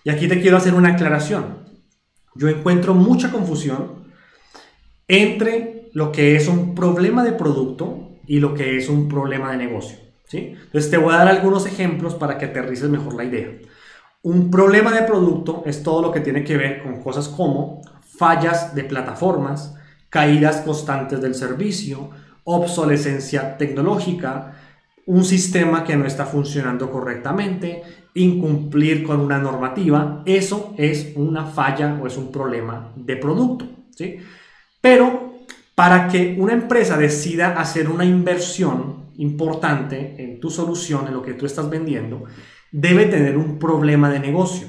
Y 0.04 0.10
aquí 0.10 0.28
te 0.28 0.42
quiero 0.42 0.58
hacer 0.58 0.74
una 0.74 0.90
aclaración. 0.90 1.60
Yo 2.36 2.50
encuentro 2.50 2.94
mucha 2.94 3.32
confusión 3.32 4.06
entre 5.08 5.79
lo 5.94 6.12
que 6.12 6.36
es 6.36 6.48
un 6.48 6.76
problema 6.76 7.24
de 7.24 7.34
producto 7.34 8.10
y 8.28 8.40
lo 8.40 8.54
que 8.54 8.78
es 8.78 8.90
un 8.90 9.08
problema 9.08 9.52
de 9.52 9.58
negocio. 9.58 9.98
¿sí? 10.26 10.56
Entonces 10.56 10.92
te 10.92 10.98
voy 10.98 11.14
a 11.14 11.18
dar 11.18 11.28
algunos 11.28 11.66
ejemplos 11.66 12.16
para 12.16 12.38
que 12.38 12.46
aterrices 12.46 12.90
mejor 12.90 13.16
la 13.16 13.24
idea. 13.24 13.50
Un 14.22 14.52
problema 14.52 14.92
de 14.92 15.08
producto 15.08 15.64
es 15.66 15.82
todo 15.82 16.02
lo 16.02 16.12
que 16.12 16.20
tiene 16.20 16.44
que 16.44 16.58
ver 16.58 16.84
con 16.84 17.02
cosas 17.02 17.28
como 17.30 17.82
fallas 18.18 18.76
de 18.76 18.84
plataformas, 18.84 19.76
caídas 20.10 20.58
constantes 20.58 21.22
del 21.22 21.36
servicio, 21.36 22.10
obsolescencia 22.44 23.58
tecnológica, 23.58 24.56
un 25.06 25.24
sistema 25.24 25.84
que 25.84 25.96
no 25.96 26.06
está 26.06 26.26
funcionando 26.26 26.92
correctamente, 26.92 27.82
incumplir 28.14 29.04
con 29.04 29.22
una 29.22 29.40
normativa, 29.40 30.22
eso 30.26 30.74
es 30.78 31.14
una 31.16 31.46
falla 31.46 31.98
o 32.02 32.06
es 32.06 32.18
un 32.18 32.32
problema 32.32 32.92
de 32.96 33.16
producto. 33.16 33.66
¿sí? 33.96 34.18
Pero 34.82 35.39
para 35.80 36.10
que 36.10 36.36
una 36.38 36.52
empresa 36.52 36.98
decida 36.98 37.58
hacer 37.58 37.88
una 37.88 38.04
inversión 38.04 39.12
importante 39.16 40.16
en 40.18 40.42
tu 40.42 40.50
solución, 40.50 41.08
en 41.08 41.14
lo 41.14 41.22
que 41.22 41.36
tú 41.36 41.46
estás 41.46 41.70
vendiendo, 41.70 42.26
debe 42.70 43.06
tener 43.06 43.38
un 43.38 43.58
problema 43.60 44.10
de 44.10 44.20
negocio. 44.20 44.68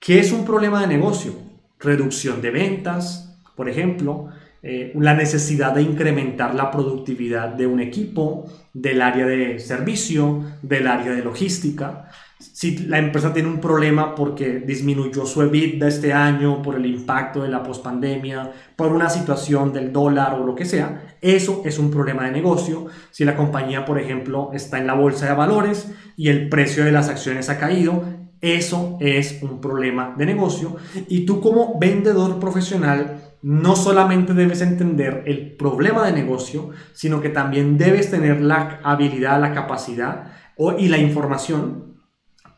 ¿Qué 0.00 0.18
es 0.18 0.32
un 0.32 0.44
problema 0.44 0.80
de 0.80 0.88
negocio? 0.88 1.32
Reducción 1.78 2.42
de 2.42 2.50
ventas, 2.50 3.38
por 3.54 3.68
ejemplo, 3.68 4.30
eh, 4.64 4.92
la 4.98 5.14
necesidad 5.14 5.74
de 5.74 5.82
incrementar 5.82 6.56
la 6.56 6.72
productividad 6.72 7.50
de 7.50 7.68
un 7.68 7.78
equipo, 7.78 8.46
del 8.74 9.00
área 9.00 9.26
de 9.26 9.60
servicio, 9.60 10.42
del 10.62 10.88
área 10.88 11.12
de 11.12 11.22
logística 11.22 12.10
si 12.40 12.78
la 12.78 12.98
empresa 12.98 13.32
tiene 13.32 13.48
un 13.48 13.60
problema 13.60 14.14
porque 14.14 14.60
disminuyó 14.60 15.26
su 15.26 15.42
EBITDA 15.42 15.88
este 15.88 16.12
año 16.12 16.62
por 16.62 16.76
el 16.76 16.86
impacto 16.86 17.42
de 17.42 17.48
la 17.48 17.64
pospandemia, 17.64 18.52
por 18.76 18.92
una 18.92 19.10
situación 19.10 19.72
del 19.72 19.92
dólar 19.92 20.34
o 20.34 20.46
lo 20.46 20.54
que 20.54 20.64
sea, 20.64 21.16
eso 21.20 21.62
es 21.64 21.80
un 21.80 21.90
problema 21.90 22.24
de 22.24 22.30
negocio. 22.30 22.86
Si 23.10 23.24
la 23.24 23.34
compañía, 23.34 23.84
por 23.84 23.98
ejemplo, 23.98 24.50
está 24.52 24.78
en 24.78 24.86
la 24.86 24.94
bolsa 24.94 25.26
de 25.26 25.34
valores 25.34 25.90
y 26.16 26.28
el 26.28 26.48
precio 26.48 26.84
de 26.84 26.92
las 26.92 27.08
acciones 27.08 27.48
ha 27.48 27.58
caído, 27.58 28.04
eso 28.40 28.98
es 29.00 29.42
un 29.42 29.60
problema 29.60 30.14
de 30.16 30.26
negocio. 30.26 30.76
Y 31.08 31.26
tú 31.26 31.40
como 31.40 31.76
vendedor 31.80 32.38
profesional 32.38 33.20
no 33.42 33.74
solamente 33.74 34.32
debes 34.34 34.62
entender 34.62 35.24
el 35.26 35.56
problema 35.56 36.06
de 36.06 36.12
negocio, 36.12 36.70
sino 36.92 37.20
que 37.20 37.30
también 37.30 37.78
debes 37.78 38.10
tener 38.10 38.40
la 38.40 38.80
habilidad, 38.84 39.40
la 39.40 39.52
capacidad 39.52 40.32
y 40.78 40.88
la 40.88 40.98
información 40.98 41.87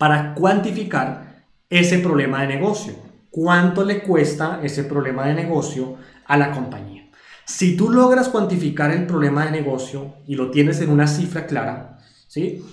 para 0.00 0.32
cuantificar 0.32 1.44
ese 1.68 1.98
problema 1.98 2.40
de 2.40 2.46
negocio. 2.46 2.94
¿Cuánto 3.28 3.84
le 3.84 4.02
cuesta 4.02 4.60
ese 4.62 4.84
problema 4.84 5.26
de 5.26 5.34
negocio 5.34 5.96
a 6.24 6.38
la 6.38 6.52
compañía? 6.52 7.10
Si 7.44 7.76
tú 7.76 7.90
logras 7.90 8.30
cuantificar 8.30 8.92
el 8.92 9.04
problema 9.04 9.44
de 9.44 9.50
negocio 9.50 10.14
y 10.26 10.36
lo 10.36 10.50
tienes 10.50 10.80
en 10.80 10.88
una 10.88 11.06
cifra 11.06 11.44
clara, 11.44 11.98
¿sí? 12.28 12.64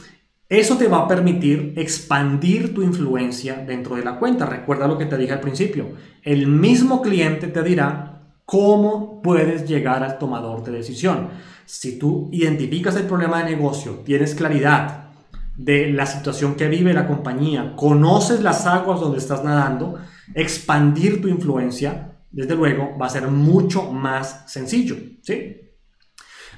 Eso 0.47 0.77
te 0.77 0.87
va 0.87 0.99
a 0.99 1.07
permitir 1.09 1.73
expandir 1.75 2.73
tu 2.73 2.81
influencia 2.81 3.55
dentro 3.55 3.97
de 3.97 4.05
la 4.05 4.17
cuenta. 4.17 4.45
Recuerda 4.45 4.87
lo 4.87 4.97
que 4.97 5.05
te 5.05 5.17
dije 5.17 5.33
al 5.33 5.41
principio. 5.41 5.95
El 6.23 6.47
mismo 6.47 7.01
cliente 7.01 7.47
te 7.47 7.61
dirá 7.61 8.21
cómo 8.45 9.21
puedes 9.21 9.67
llegar 9.67 10.01
al 10.01 10.17
tomador 10.17 10.63
de 10.63 10.71
decisión. 10.71 11.27
Si 11.65 11.99
tú 11.99 12.29
identificas 12.31 12.95
el 12.95 13.03
problema 13.03 13.43
de 13.43 13.51
negocio, 13.53 13.95
tienes 14.05 14.33
claridad, 14.33 15.06
de 15.57 15.91
la 15.91 16.05
situación 16.05 16.55
que 16.55 16.69
vive 16.69 16.93
la 16.93 17.07
compañía, 17.07 17.75
conoces 17.75 18.41
las 18.41 18.65
aguas 18.67 18.99
donde 18.99 19.17
estás 19.17 19.43
nadando, 19.43 19.99
expandir 20.35 21.19
tu 21.21 21.27
influencia, 21.27 22.13
desde 22.31 22.55
luego, 22.55 22.95
va 23.01 23.07
a 23.07 23.09
ser 23.09 23.27
mucho 23.27 23.91
más 23.91 24.43
sencillo. 24.45 24.95
¿sí? 25.23 25.57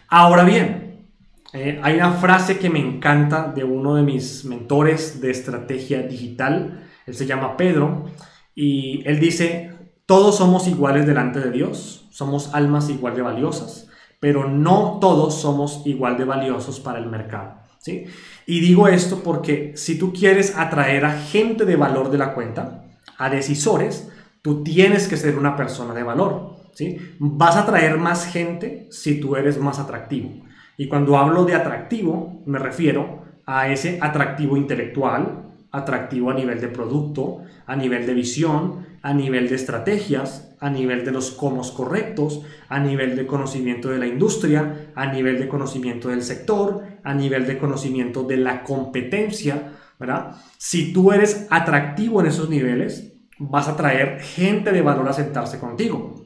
Ahora 0.09 0.43
bien, 0.43 1.07
eh, 1.53 1.79
hay 1.81 1.95
una 1.95 2.11
frase 2.11 2.59
que 2.59 2.69
me 2.69 2.79
encanta 2.79 3.51
de 3.55 3.63
uno 3.63 3.95
de 3.95 4.03
mis 4.03 4.43
mentores 4.43 5.21
de 5.21 5.31
estrategia 5.31 6.01
digital, 6.03 6.85
él 7.05 7.15
se 7.15 7.25
llama 7.25 7.55
Pedro, 7.55 8.05
y 8.53 9.07
él 9.07 9.19
dice, 9.19 9.71
todos 10.05 10.37
somos 10.37 10.67
iguales 10.67 11.07
delante 11.07 11.39
de 11.39 11.51
Dios, 11.51 12.07
somos 12.11 12.53
almas 12.53 12.89
igual 12.89 13.15
de 13.15 13.21
valiosas, 13.21 13.87
pero 14.19 14.49
no 14.49 14.97
todos 14.99 15.39
somos 15.39 15.83
igual 15.85 16.17
de 16.17 16.25
valiosos 16.25 16.81
para 16.81 16.99
el 16.99 17.05
mercado. 17.05 17.68
¿Sí? 17.79 18.05
Y 18.45 18.59
digo 18.61 18.87
esto 18.87 19.21
porque 19.23 19.73
si 19.75 19.97
tú 19.97 20.13
quieres 20.13 20.55
atraer 20.57 21.05
a 21.05 21.19
gente 21.19 21.65
de 21.65 21.75
valor 21.75 22.11
de 22.11 22.17
la 22.17 22.33
cuenta, 22.33 22.85
a 23.17 23.29
decisores, 23.29 24.09
tú 24.41 24.63
tienes 24.63 25.07
que 25.07 25.17
ser 25.17 25.37
una 25.37 25.55
persona 25.55 25.93
de 25.93 26.03
valor. 26.03 26.55
¿sí? 26.73 26.97
Vas 27.19 27.55
a 27.55 27.61
atraer 27.61 27.97
más 27.97 28.25
gente 28.25 28.87
si 28.89 29.19
tú 29.19 29.35
eres 29.35 29.59
más 29.59 29.77
atractivo. 29.77 30.31
Y 30.77 30.87
cuando 30.87 31.17
hablo 31.17 31.43
de 31.43 31.55
atractivo, 31.55 32.41
me 32.45 32.57
refiero 32.57 33.25
a 33.45 33.67
ese 33.67 33.99
atractivo 34.01 34.55
intelectual, 34.55 35.43
atractivo 35.71 36.31
a 36.31 36.33
nivel 36.33 36.61
de 36.61 36.69
producto, 36.69 37.43
a 37.65 37.75
nivel 37.75 38.05
de 38.05 38.13
visión, 38.13 38.87
a 39.01 39.13
nivel 39.13 39.49
de 39.49 39.55
estrategias, 39.55 40.55
a 40.59 40.69
nivel 40.69 41.05
de 41.05 41.11
los 41.11 41.31
cómo 41.31 41.61
correctos, 41.73 42.41
a 42.67 42.79
nivel 42.79 43.15
de 43.15 43.25
conocimiento 43.25 43.89
de 43.89 43.99
la 43.99 44.07
industria, 44.07 44.91
a 44.95 45.11
nivel 45.11 45.39
de 45.39 45.47
conocimiento 45.47 46.09
del 46.09 46.23
sector, 46.23 46.83
a 47.03 47.13
nivel 47.13 47.47
de 47.47 47.57
conocimiento 47.57 48.23
de 48.23 48.37
la 48.37 48.63
competencia, 48.63 49.73
¿verdad? 49.99 50.35
Si 50.57 50.93
tú 50.93 51.11
eres 51.11 51.47
atractivo 51.49 52.21
en 52.21 52.27
esos 52.27 52.49
niveles, 52.49 53.13
vas 53.37 53.67
a 53.67 53.77
traer 53.77 54.19
gente 54.21 54.71
de 54.71 54.81
valor 54.81 55.07
a 55.07 55.13
sentarse 55.13 55.59
contigo, 55.59 56.25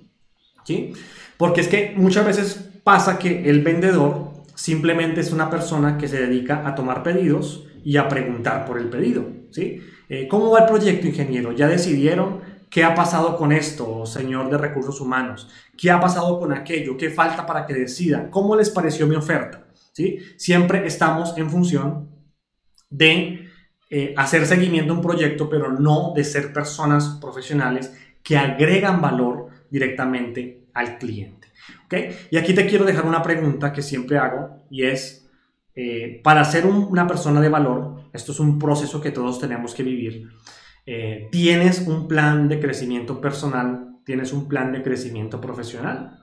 ¿sí? 0.63 0.93
Porque 1.37 1.61
es 1.61 1.67
que 1.67 1.93
muchas 1.95 2.25
veces 2.25 2.69
pasa 2.83 3.17
que 3.17 3.49
el 3.49 3.61
vendedor 3.61 4.33
simplemente 4.55 5.21
es 5.21 5.31
una 5.31 5.49
persona 5.49 5.97
que 5.97 6.07
se 6.07 6.19
dedica 6.19 6.67
a 6.67 6.75
tomar 6.75 7.03
pedidos 7.03 7.67
y 7.83 7.97
a 7.97 8.07
preguntar 8.07 8.65
por 8.65 8.77
el 8.77 8.89
pedido. 8.89 9.25
¿sí? 9.51 9.81
Eh, 10.09 10.27
¿Cómo 10.27 10.51
va 10.51 10.59
el 10.59 10.65
proyecto, 10.67 11.07
ingeniero? 11.07 11.51
¿Ya 11.51 11.67
decidieron 11.67 12.41
qué 12.73 12.83
ha 12.83 12.95
pasado 12.95 13.37
con 13.37 13.51
esto, 13.51 14.03
señor 14.07 14.49
de 14.49 14.57
recursos 14.57 14.99
humanos? 14.99 15.47
¿Qué 15.77 15.91
ha 15.91 15.99
pasado 15.99 16.39
con 16.39 16.51
aquello? 16.51 16.97
¿Qué 16.97 17.11
falta 17.11 17.45
para 17.45 17.67
que 17.67 17.73
decidan? 17.75 18.31
¿Cómo 18.31 18.55
les 18.55 18.71
pareció 18.71 19.05
mi 19.05 19.15
oferta? 19.15 19.67
¿Sí? 19.91 20.17
Siempre 20.37 20.87
estamos 20.87 21.37
en 21.37 21.51
función 21.51 22.09
de 22.89 23.47
eh, 23.91 24.15
hacer 24.17 24.47
seguimiento 24.47 24.91
a 24.91 24.95
un 24.95 25.03
proyecto, 25.03 25.47
pero 25.51 25.71
no 25.71 26.13
de 26.15 26.23
ser 26.23 26.51
personas 26.51 27.19
profesionales 27.21 27.93
que 28.23 28.37
agregan 28.37 29.01
valor 29.01 29.49
directamente 29.69 30.65
al 30.73 30.97
cliente. 30.97 31.49
¿okay? 31.85 32.15
Y 32.31 32.37
aquí 32.37 32.55
te 32.55 32.65
quiero 32.65 32.85
dejar 32.85 33.05
una 33.05 33.21
pregunta 33.21 33.71
que 33.71 33.83
siempre 33.83 34.17
hago 34.17 34.65
y 34.71 34.85
es, 34.85 35.29
eh, 35.75 36.19
para 36.23 36.43
ser 36.43 36.65
una 36.65 37.05
persona 37.05 37.39
de 37.39 37.49
valor, 37.49 38.09
esto 38.13 38.31
es 38.31 38.39
un 38.39 38.57
proceso 38.57 38.99
que 38.99 39.11
todos 39.11 39.39
tenemos 39.39 39.75
que 39.75 39.83
vivir, 39.83 40.31
eh, 40.85 41.29
¿tienes 41.31 41.87
un 41.87 42.07
plan 42.07 42.49
de 42.49 42.59
crecimiento 42.59 43.21
personal? 43.21 43.97
¿Tienes 44.05 44.33
un 44.33 44.47
plan 44.47 44.71
de 44.73 44.83
crecimiento 44.83 45.39
profesional? 45.39 46.19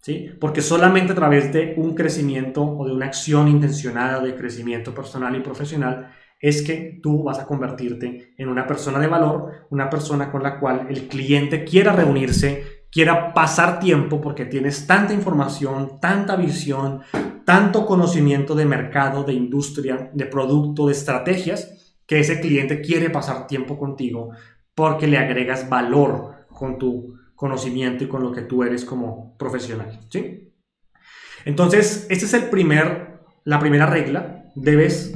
¿Sí? 0.00 0.30
Porque 0.40 0.62
solamente 0.62 1.12
a 1.12 1.16
través 1.16 1.52
de 1.52 1.74
un 1.76 1.94
crecimiento 1.94 2.62
o 2.62 2.86
de 2.86 2.92
una 2.92 3.06
acción 3.06 3.48
intencionada 3.48 4.20
de 4.20 4.34
crecimiento 4.34 4.94
personal 4.94 5.34
y 5.36 5.40
profesional 5.40 6.12
es 6.40 6.62
que 6.62 7.00
tú 7.02 7.24
vas 7.24 7.38
a 7.38 7.46
convertirte 7.46 8.34
en 8.36 8.48
una 8.48 8.66
persona 8.66 8.98
de 9.00 9.08
valor, 9.08 9.66
una 9.70 9.90
persona 9.90 10.30
con 10.30 10.42
la 10.42 10.60
cual 10.60 10.86
el 10.88 11.08
cliente 11.08 11.64
quiera 11.64 11.92
reunirse, 11.92 12.84
quiera 12.90 13.34
pasar 13.34 13.80
tiempo 13.80 14.20
porque 14.20 14.44
tienes 14.44 14.86
tanta 14.86 15.12
información, 15.12 15.98
tanta 16.00 16.36
visión, 16.36 17.02
tanto 17.44 17.86
conocimiento 17.86 18.54
de 18.54 18.66
mercado, 18.66 19.24
de 19.24 19.32
industria, 19.32 20.10
de 20.12 20.26
producto, 20.26 20.86
de 20.86 20.92
estrategias, 20.92 21.77
que 22.08 22.18
ese 22.18 22.40
cliente 22.40 22.80
quiere 22.80 23.10
pasar 23.10 23.46
tiempo 23.46 23.78
contigo 23.78 24.30
porque 24.74 25.06
le 25.06 25.18
agregas 25.18 25.68
valor 25.68 26.46
con 26.48 26.78
tu 26.78 27.14
conocimiento 27.36 28.02
y 28.02 28.08
con 28.08 28.22
lo 28.22 28.32
que 28.32 28.42
tú 28.42 28.64
eres 28.64 28.84
como 28.84 29.36
profesional, 29.36 30.00
¿sí? 30.08 30.52
Entonces, 31.44 32.06
esta 32.08 32.24
es 32.24 32.34
el 32.34 32.44
primer, 32.44 33.20
la 33.44 33.60
primera 33.60 33.86
regla. 33.86 34.50
Debes 34.56 35.14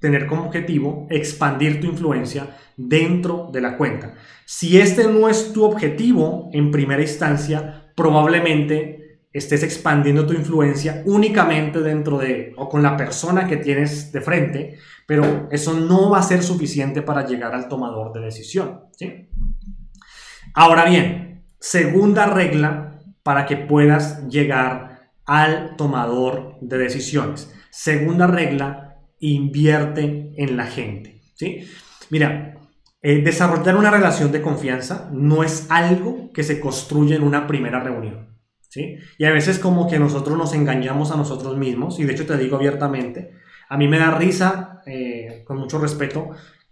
tener 0.00 0.26
como 0.26 0.44
objetivo 0.44 1.06
expandir 1.10 1.80
tu 1.80 1.86
influencia 1.86 2.56
dentro 2.76 3.48
de 3.52 3.60
la 3.62 3.76
cuenta. 3.76 4.14
Si 4.44 4.78
este 4.78 5.08
no 5.08 5.28
es 5.28 5.52
tu 5.52 5.64
objetivo 5.64 6.50
en 6.52 6.70
primera 6.70 7.02
instancia, 7.02 7.90
probablemente 7.96 9.22
estés 9.32 9.62
expandiendo 9.62 10.26
tu 10.26 10.34
influencia 10.34 11.02
únicamente 11.06 11.80
dentro 11.80 12.18
de 12.18 12.52
o 12.56 12.68
con 12.68 12.82
la 12.82 12.96
persona 12.96 13.46
que 13.46 13.56
tienes 13.56 14.12
de 14.12 14.20
frente, 14.20 14.78
pero 15.08 15.48
eso 15.50 15.72
no 15.72 16.10
va 16.10 16.18
a 16.18 16.22
ser 16.22 16.42
suficiente 16.42 17.00
para 17.00 17.26
llegar 17.26 17.54
al 17.54 17.66
tomador 17.66 18.12
de 18.12 18.20
decisión. 18.20 18.80
¿sí? 18.94 19.30
Ahora 20.52 20.84
bien, 20.84 21.46
segunda 21.58 22.26
regla 22.26 23.00
para 23.22 23.46
que 23.46 23.56
puedas 23.56 24.28
llegar 24.28 25.12
al 25.24 25.76
tomador 25.76 26.58
de 26.60 26.76
decisiones. 26.76 27.50
Segunda 27.70 28.26
regla, 28.26 28.98
invierte 29.18 30.34
en 30.36 30.58
la 30.58 30.66
gente. 30.66 31.22
¿sí? 31.36 31.66
Mira, 32.10 32.58
eh, 33.00 33.22
desarrollar 33.22 33.78
una 33.78 33.90
relación 33.90 34.30
de 34.30 34.42
confianza 34.42 35.08
no 35.10 35.42
es 35.42 35.68
algo 35.70 36.30
que 36.34 36.42
se 36.42 36.60
construye 36.60 37.16
en 37.16 37.22
una 37.22 37.46
primera 37.46 37.80
reunión. 37.80 38.36
¿sí? 38.68 38.98
Y 39.16 39.24
a 39.24 39.32
veces 39.32 39.58
como 39.58 39.88
que 39.88 39.98
nosotros 39.98 40.36
nos 40.36 40.52
engañamos 40.52 41.12
a 41.12 41.16
nosotros 41.16 41.56
mismos, 41.56 41.98
y 41.98 42.04
de 42.04 42.12
hecho 42.12 42.26
te 42.26 42.36
digo 42.36 42.56
abiertamente, 42.56 43.47
a 43.68 43.76
mí 43.76 43.88
me 43.88 43.98
da 43.98 44.12
risa, 44.12 44.82
eh, 44.86 45.42
con 45.46 45.58
mucho 45.58 45.78
respeto, 45.78 46.30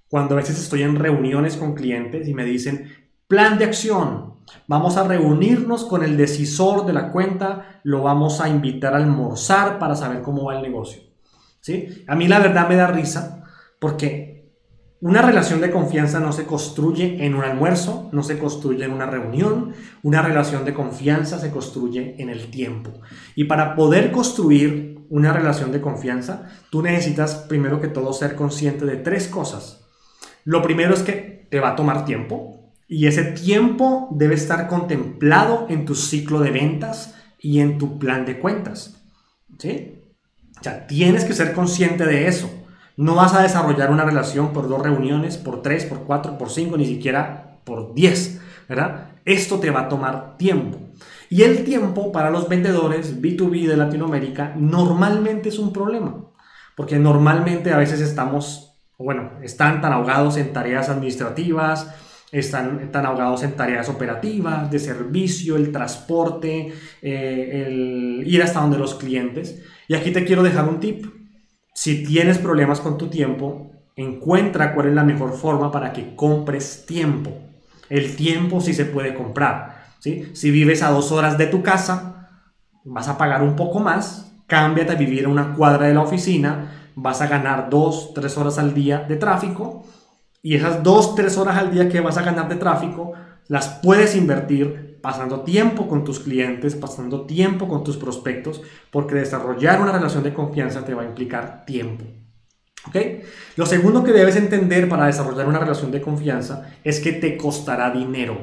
cuando 0.09 0.35
a 0.35 0.39
veces 0.39 0.59
estoy 0.59 0.83
en 0.83 0.97
reuniones 0.97 1.57
con 1.57 1.75
clientes 1.75 2.29
y 2.29 2.35
me 2.35 2.45
dicen, 2.45 2.93
plan 3.29 3.59
de 3.59 3.65
acción, 3.65 4.35
vamos 4.67 4.97
a 4.97 5.07
reunirnos 5.07 5.85
con 5.85 6.03
el 6.05 6.17
decisor 6.17 6.87
de 6.87 6.93
la 6.93 7.11
cuenta, 7.11 7.81
lo 7.83 8.03
vamos 8.03 8.41
a 8.41 8.49
invitar 8.49 8.95
a 8.95 8.99
almorzar 8.99 9.79
para 9.79 9.97
saber 9.97 10.23
cómo 10.23 10.45
va 10.45 10.57
el 10.57 10.63
negocio. 10.63 11.03
A 12.07 12.15
mí 12.15 12.29
la 12.29 12.39
verdad 12.39 12.69
me 12.69 12.77
da 12.77 12.87
risa 12.87 13.45
porque 13.81 14.36
una 15.01 15.21
relación 15.21 15.61
de 15.61 15.71
confianza 15.71 16.21
no 16.21 16.33
se 16.33 16.47
construye 16.47 17.25
en 17.25 17.35
un 17.35 17.45
almuerzo, 17.45 18.09
no 18.13 18.23
se 18.23 18.39
construye 18.39 18.85
en 18.85 18.93
una 18.93 19.07
reunión, 19.07 19.75
una 20.03 20.23
relación 20.23 20.65
de 20.65 20.73
confianza 20.73 21.39
se 21.39 21.51
construye 21.51 22.17
en 22.19 22.31
el 22.31 22.51
tiempo. 22.51 22.93
Y 23.35 23.45
para 23.45 23.75
poder 23.75 24.11
construir 24.11 25.05
una 25.11 25.33
relación 25.33 25.71
de 25.71 25.81
confianza, 25.81 26.49
tú 26.71 26.83
necesitas 26.83 27.35
primero 27.35 27.81
que 27.81 27.89
todo 27.89 28.13
ser 28.13 28.37
consciente 28.37 28.87
de 28.87 28.97
tres 28.97 29.29
cosas. 29.29 29.87
Lo 30.45 30.63
primero 30.63 30.95
es 30.95 31.03
que 31.03 31.47
te 31.51 31.61
va 31.61 31.71
a 31.71 31.77
tomar 31.77 32.05
tiempo 32.05 32.73
y 32.89 33.07
ese 33.07 33.25
tiempo 33.25 34.09
debe 34.13 34.35
estar 34.35 34.67
contemplado 34.69 35.67
en 35.69 35.85
tu 35.85 35.95
ciclo 35.95 36.41
de 36.41 36.51
ventas 36.51 37.15
y 37.39 37.61
en 37.61 37.79
tu 37.79 37.99
plan 37.99 38.25
de 38.25 38.39
cuentas. 38.39 39.03
¿Sí? 39.59 40.01
O 40.59 40.63
sea, 40.63 40.87
tienes 40.87 41.25
que 41.25 41.35
ser 41.35 41.53
consciente 41.53 42.05
de 42.07 42.29
eso. 42.29 42.51
No 42.97 43.15
vas 43.15 43.35
a 43.35 43.43
desarrollar 43.43 43.91
una 43.91 44.05
relación 44.05 44.53
por 44.53 44.69
dos 44.69 44.83
reuniones, 44.83 45.37
por 45.37 45.61
tres, 45.61 45.85
por 45.85 46.05
cuatro, 46.05 46.39
por 46.39 46.51
cinco, 46.51 46.79
ni 46.79 46.87
siquiera 46.87 47.61
por 47.65 47.95
diez, 47.95 48.41
¿verdad? 48.69 49.11
Esto 49.25 49.59
te 49.59 49.71
va 49.71 49.83
a 49.83 49.89
tomar 49.89 50.37
tiempo. 50.39 50.79
Y 51.29 51.43
el 51.43 51.65
tiempo 51.65 52.13
para 52.13 52.31
los 52.31 52.49
vendedores 52.49 53.21
B2B 53.21 53.67
de 53.67 53.77
Latinoamérica 53.77 54.55
normalmente 54.57 55.49
es 55.49 55.59
un 55.59 55.73
problema, 55.73 56.25
porque 56.77 56.99
normalmente 56.99 57.73
a 57.73 57.77
veces 57.77 58.01
estamos, 58.01 58.79
bueno, 58.97 59.33
están 59.43 59.81
tan 59.81 59.93
ahogados 59.93 60.37
en 60.37 60.53
tareas 60.53 60.89
administrativas, 60.89 61.93
están 62.33 62.93
tan 62.93 63.05
ahogados 63.05 63.43
en 63.43 63.57
tareas 63.57 63.89
operativas, 63.89 64.71
de 64.71 64.79
servicio, 64.79 65.57
el 65.57 65.73
transporte, 65.73 66.73
eh, 67.03 67.65
el 67.67 68.23
ir 68.27 68.43
hasta 68.43 68.61
donde 68.61 68.79
los 68.79 68.95
clientes, 68.95 69.63
y 69.89 69.95
aquí 69.95 70.13
te 70.13 70.25
quiero 70.25 70.43
dejar 70.43 70.69
un 70.69 70.81
tip. 70.81 71.16
Si 71.77 72.03
tienes 72.03 72.39
problemas 72.39 72.81
con 72.81 72.97
tu 72.97 73.09
tiempo, 73.09 73.71
encuentra 73.97 74.75
cuál 74.75 74.89
es 74.89 74.95
la 74.95 75.05
mejor 75.05 75.35
forma 75.35 75.71
para 75.71 75.93
que 75.93 76.17
compres 76.17 76.87
tiempo. 76.87 77.33
El 77.91 78.17
tiempo 78.17 78.63
sí 78.63 78.73
se 78.73 78.87
puede 78.87 79.15
comprar. 79.15 79.85
Si 80.01 80.51
vives 80.51 80.83
a 80.83 80.91
dos 80.91 81.13
horas 81.13 81.37
de 81.37 81.49
tu 81.49 81.63
casa, 81.63 82.31
vas 82.83 83.09
a 83.09 83.19
pagar 83.19 83.43
un 83.43 83.57
poco 83.57 83.81
más. 83.81 84.33
Cámbiate 84.47 84.93
a 84.93 84.97
vivir 84.97 85.27
a 85.27 85.29
una 85.29 85.53
cuadra 85.53 85.87
de 85.87 85.93
la 85.93 86.01
oficina. 86.01 86.91
Vas 86.95 87.21
a 87.21 87.27
ganar 87.27 87.69
dos, 87.69 88.15
tres 88.15 88.39
horas 88.39 88.59
al 88.59 88.73
día 88.73 89.01
de 89.01 89.17
tráfico. 89.17 89.85
Y 90.41 90.55
esas 90.55 90.83
dos, 90.83 91.15
tres 91.15 91.37
horas 91.37 91.59
al 91.59 91.73
día 91.73 91.91
que 91.91 92.01
vas 92.01 92.17
a 92.17 92.23
ganar 92.23 92.49
de 92.49 92.57
tráfico, 92.57 93.13
las 93.49 93.69
puedes 93.83 94.17
invertir 94.17 94.86
pasando 95.07 95.43
tiempo 95.43 95.87
con 95.87 96.03
tus 96.03 96.19
clientes, 96.19 96.75
pasando 96.75 97.27
tiempo 97.27 97.69
con 97.69 97.85
tus 97.85 97.97
prospectos, 97.97 98.61
porque 98.91 99.15
desarrollar 99.15 99.81
una 99.81 99.93
relación 99.93 100.25
de 100.25 100.35
confianza 100.35 100.85
te 100.85 100.95
va 100.95 101.03
a 101.03 101.07
implicar 101.07 101.65
tiempo. 101.65 102.05
¿Ok? 102.89 102.97
Lo 103.55 103.67
segundo 103.67 104.03
que 104.03 104.11
debes 104.11 104.35
entender 104.35 104.89
para 104.89 105.07
desarrollar 105.07 105.47
una 105.47 105.61
relación 105.61 105.93
de 105.93 106.01
confianza 106.01 106.73
es 106.83 106.99
que 106.99 107.13
te 107.13 107.37
costará 107.37 107.93
dinero. 107.93 108.37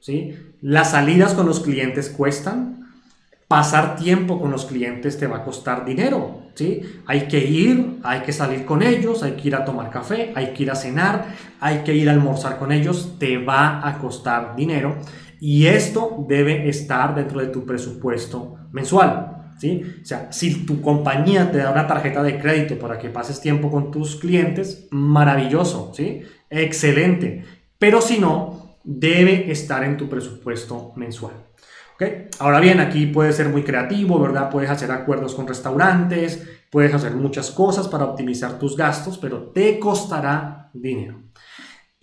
¿sí? 0.00 0.36
Las 0.60 0.90
salidas 0.90 1.32
con 1.32 1.46
los 1.46 1.60
clientes 1.60 2.08
cuestan, 2.10 2.88
pasar 3.46 3.94
tiempo 3.94 4.40
con 4.40 4.50
los 4.50 4.64
clientes 4.64 5.16
te 5.16 5.28
va 5.28 5.36
a 5.36 5.44
costar 5.44 5.84
dinero, 5.84 6.40
¿sí? 6.54 6.80
Hay 7.06 7.28
que 7.28 7.38
ir, 7.38 8.00
hay 8.02 8.22
que 8.22 8.32
salir 8.32 8.64
con 8.64 8.82
ellos, 8.82 9.22
hay 9.22 9.32
que 9.32 9.48
ir 9.48 9.54
a 9.54 9.64
tomar 9.64 9.90
café, 9.90 10.32
hay 10.34 10.54
que 10.54 10.64
ir 10.64 10.70
a 10.72 10.74
cenar, 10.74 11.26
hay 11.60 11.84
que 11.84 11.94
ir 11.94 12.08
a 12.08 12.12
almorzar 12.12 12.58
con 12.58 12.72
ellos, 12.72 13.16
te 13.20 13.38
va 13.38 13.86
a 13.86 13.98
costar 13.98 14.56
dinero 14.56 14.96
y 15.40 15.66
esto 15.66 16.24
debe 16.28 16.68
estar 16.68 17.14
dentro 17.14 17.40
de 17.40 17.48
tu 17.48 17.64
presupuesto 17.64 18.56
mensual. 18.72 19.52
¿sí? 19.58 19.82
O 20.02 20.04
sea, 20.04 20.32
si 20.32 20.64
tu 20.66 20.80
compañía 20.80 21.50
te 21.50 21.58
da 21.58 21.70
una 21.70 21.86
tarjeta 21.86 22.22
de 22.22 22.38
crédito 22.38 22.78
para 22.78 22.98
que 22.98 23.10
pases 23.10 23.40
tiempo 23.40 23.70
con 23.70 23.90
tus 23.90 24.16
clientes, 24.16 24.88
maravilloso, 24.90 25.92
¿sí? 25.94 26.22
excelente. 26.50 27.44
Pero 27.78 28.00
si 28.00 28.18
no, 28.18 28.78
debe 28.84 29.50
estar 29.50 29.82
en 29.84 29.96
tu 29.96 30.08
presupuesto 30.08 30.92
mensual. 30.96 31.34
¿Okay? 31.94 32.26
Ahora 32.40 32.58
bien, 32.58 32.80
aquí 32.80 33.06
puedes 33.06 33.36
ser 33.36 33.48
muy 33.48 33.62
creativo, 33.62 34.18
¿verdad? 34.18 34.50
Puedes 34.50 34.68
hacer 34.68 34.90
acuerdos 34.90 35.34
con 35.34 35.46
restaurantes, 35.46 36.44
puedes 36.70 36.92
hacer 36.92 37.12
muchas 37.12 37.52
cosas 37.52 37.86
para 37.86 38.04
optimizar 38.04 38.58
tus 38.58 38.76
gastos, 38.76 39.16
pero 39.16 39.50
te 39.50 39.78
costará 39.78 40.70
dinero. 40.72 41.20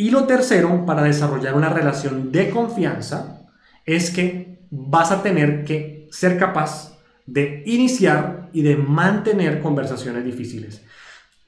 Y 0.01 0.09
lo 0.09 0.23
tercero, 0.23 0.83
para 0.83 1.03
desarrollar 1.03 1.53
una 1.53 1.69
relación 1.69 2.31
de 2.31 2.49
confianza, 2.49 3.45
es 3.85 4.09
que 4.09 4.65
vas 4.71 5.11
a 5.11 5.21
tener 5.21 5.63
que 5.63 6.07
ser 6.09 6.39
capaz 6.39 6.97
de 7.27 7.61
iniciar 7.67 8.49
y 8.51 8.63
de 8.63 8.77
mantener 8.77 9.61
conversaciones 9.61 10.25
difíciles. 10.25 10.81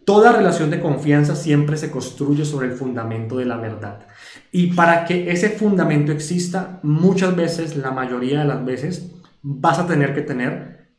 Toda 0.05 0.33
relación 0.33 0.69
de 0.69 0.79
confianza 0.79 1.35
siempre 1.35 1.77
se 1.77 1.89
construye 1.89 2.45
sobre 2.45 2.67
el 2.67 2.73
fundamento 2.73 3.37
de 3.37 3.45
la 3.45 3.57
verdad. 3.57 4.05
Y 4.51 4.73
para 4.73 5.05
que 5.05 5.31
ese 5.31 5.49
fundamento 5.49 6.11
exista, 6.11 6.79
muchas 6.83 7.35
veces, 7.35 7.75
la 7.75 7.89
mayoría 7.89 8.41
de 8.41 8.45
las 8.45 8.63
veces, 8.63 9.13
vas 9.41 9.79
a 9.79 9.87
tener 9.87 10.13
que 10.13 10.21
tener 10.21 10.89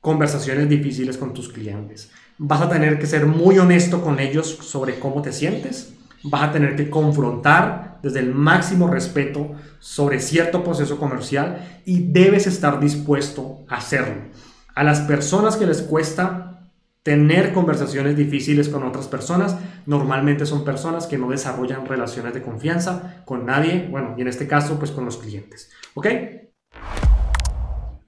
conversaciones 0.00 0.68
difíciles 0.68 1.16
con 1.16 1.32
tus 1.32 1.48
clientes. 1.48 2.10
Vas 2.38 2.60
a 2.60 2.68
tener 2.68 2.98
que 2.98 3.06
ser 3.06 3.24
muy 3.26 3.56
honesto 3.56 4.02
con 4.02 4.18
ellos 4.18 4.48
sobre 4.48 4.98
cómo 4.98 5.22
te 5.22 5.32
sientes. 5.32 5.94
Vas 6.22 6.42
a 6.42 6.52
tener 6.52 6.76
que 6.76 6.90
confrontar 6.90 7.98
desde 8.02 8.20
el 8.20 8.34
máximo 8.34 8.88
respeto 8.88 9.52
sobre 9.78 10.20
cierto 10.20 10.64
proceso 10.64 10.98
comercial 10.98 11.82
y 11.84 12.12
debes 12.12 12.46
estar 12.46 12.80
dispuesto 12.80 13.64
a 13.68 13.76
hacerlo. 13.76 14.22
A 14.74 14.84
las 14.84 15.00
personas 15.00 15.56
que 15.56 15.66
les 15.66 15.82
cuesta 15.82 16.48
tener 17.02 17.52
conversaciones 17.52 18.16
difíciles 18.16 18.68
con 18.68 18.82
otras 18.82 19.08
personas, 19.08 19.56
normalmente 19.86 20.44
son 20.44 20.64
personas 20.64 21.06
que 21.06 21.18
no 21.18 21.30
desarrollan 21.30 21.86
relaciones 21.86 22.34
de 22.34 22.42
confianza 22.42 23.22
con 23.24 23.46
nadie, 23.46 23.88
bueno, 23.90 24.14
y 24.18 24.20
en 24.20 24.28
este 24.28 24.46
caso, 24.46 24.78
pues 24.78 24.90
con 24.90 25.04
los 25.04 25.16
clientes. 25.16 25.70
¿Ok? 25.94 26.06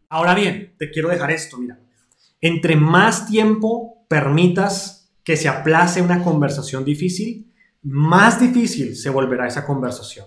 Ahora 0.09 0.35
bien, 0.35 0.75
te 0.79 0.91
quiero 0.91 1.09
dejar 1.09 1.31
esto, 1.31 1.57
mira. 1.57 1.79
Entre 2.41 2.77
más 2.77 3.27
tiempo 3.27 4.05
permitas 4.09 5.11
que 5.25 5.37
se 5.37 5.49
aplace 5.49 6.03
una 6.03 6.23
conversación 6.23 6.85
difícil, 6.85 7.50
más 7.83 8.41
difícil 8.41 8.97
se 8.97 9.11
volverá 9.11 9.47
esa 9.47 9.65
conversación. 9.65 10.27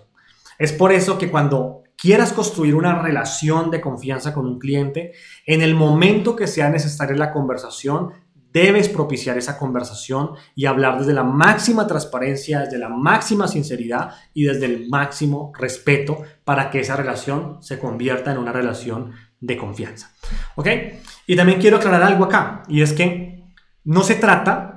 Es 0.58 0.72
por 0.72 0.92
eso 0.92 1.18
que 1.18 1.30
cuando 1.30 1.82
quieras 1.96 2.32
construir 2.32 2.74
una 2.74 3.00
relación 3.00 3.70
de 3.70 3.80
confianza 3.80 4.34
con 4.34 4.46
un 4.46 4.58
cliente, 4.58 5.12
en 5.46 5.62
el 5.62 5.74
momento 5.74 6.36
que 6.36 6.46
sea 6.46 6.68
necesaria 6.68 7.16
la 7.16 7.32
conversación, 7.32 8.12
debes 8.52 8.88
propiciar 8.88 9.36
esa 9.36 9.58
conversación 9.58 10.30
y 10.54 10.66
hablar 10.66 10.98
desde 10.98 11.12
la 11.12 11.24
máxima 11.24 11.88
transparencia, 11.88 12.60
desde 12.60 12.78
la 12.78 12.88
máxima 12.88 13.48
sinceridad 13.48 14.10
y 14.32 14.44
desde 14.44 14.66
el 14.66 14.88
máximo 14.88 15.52
respeto 15.58 16.22
para 16.44 16.70
que 16.70 16.80
esa 16.80 16.94
relación 16.94 17.60
se 17.60 17.80
convierta 17.80 18.30
en 18.30 18.38
una 18.38 18.52
relación 18.52 19.12
de 19.40 19.56
confianza. 19.56 20.14
¿Ok? 20.54 20.68
Y 21.26 21.34
también 21.34 21.60
quiero 21.60 21.78
aclarar 21.78 22.04
algo 22.04 22.24
acá, 22.24 22.62
y 22.68 22.82
es 22.82 22.92
que 22.92 23.44
no 23.82 24.02
se 24.02 24.14
trata, 24.14 24.73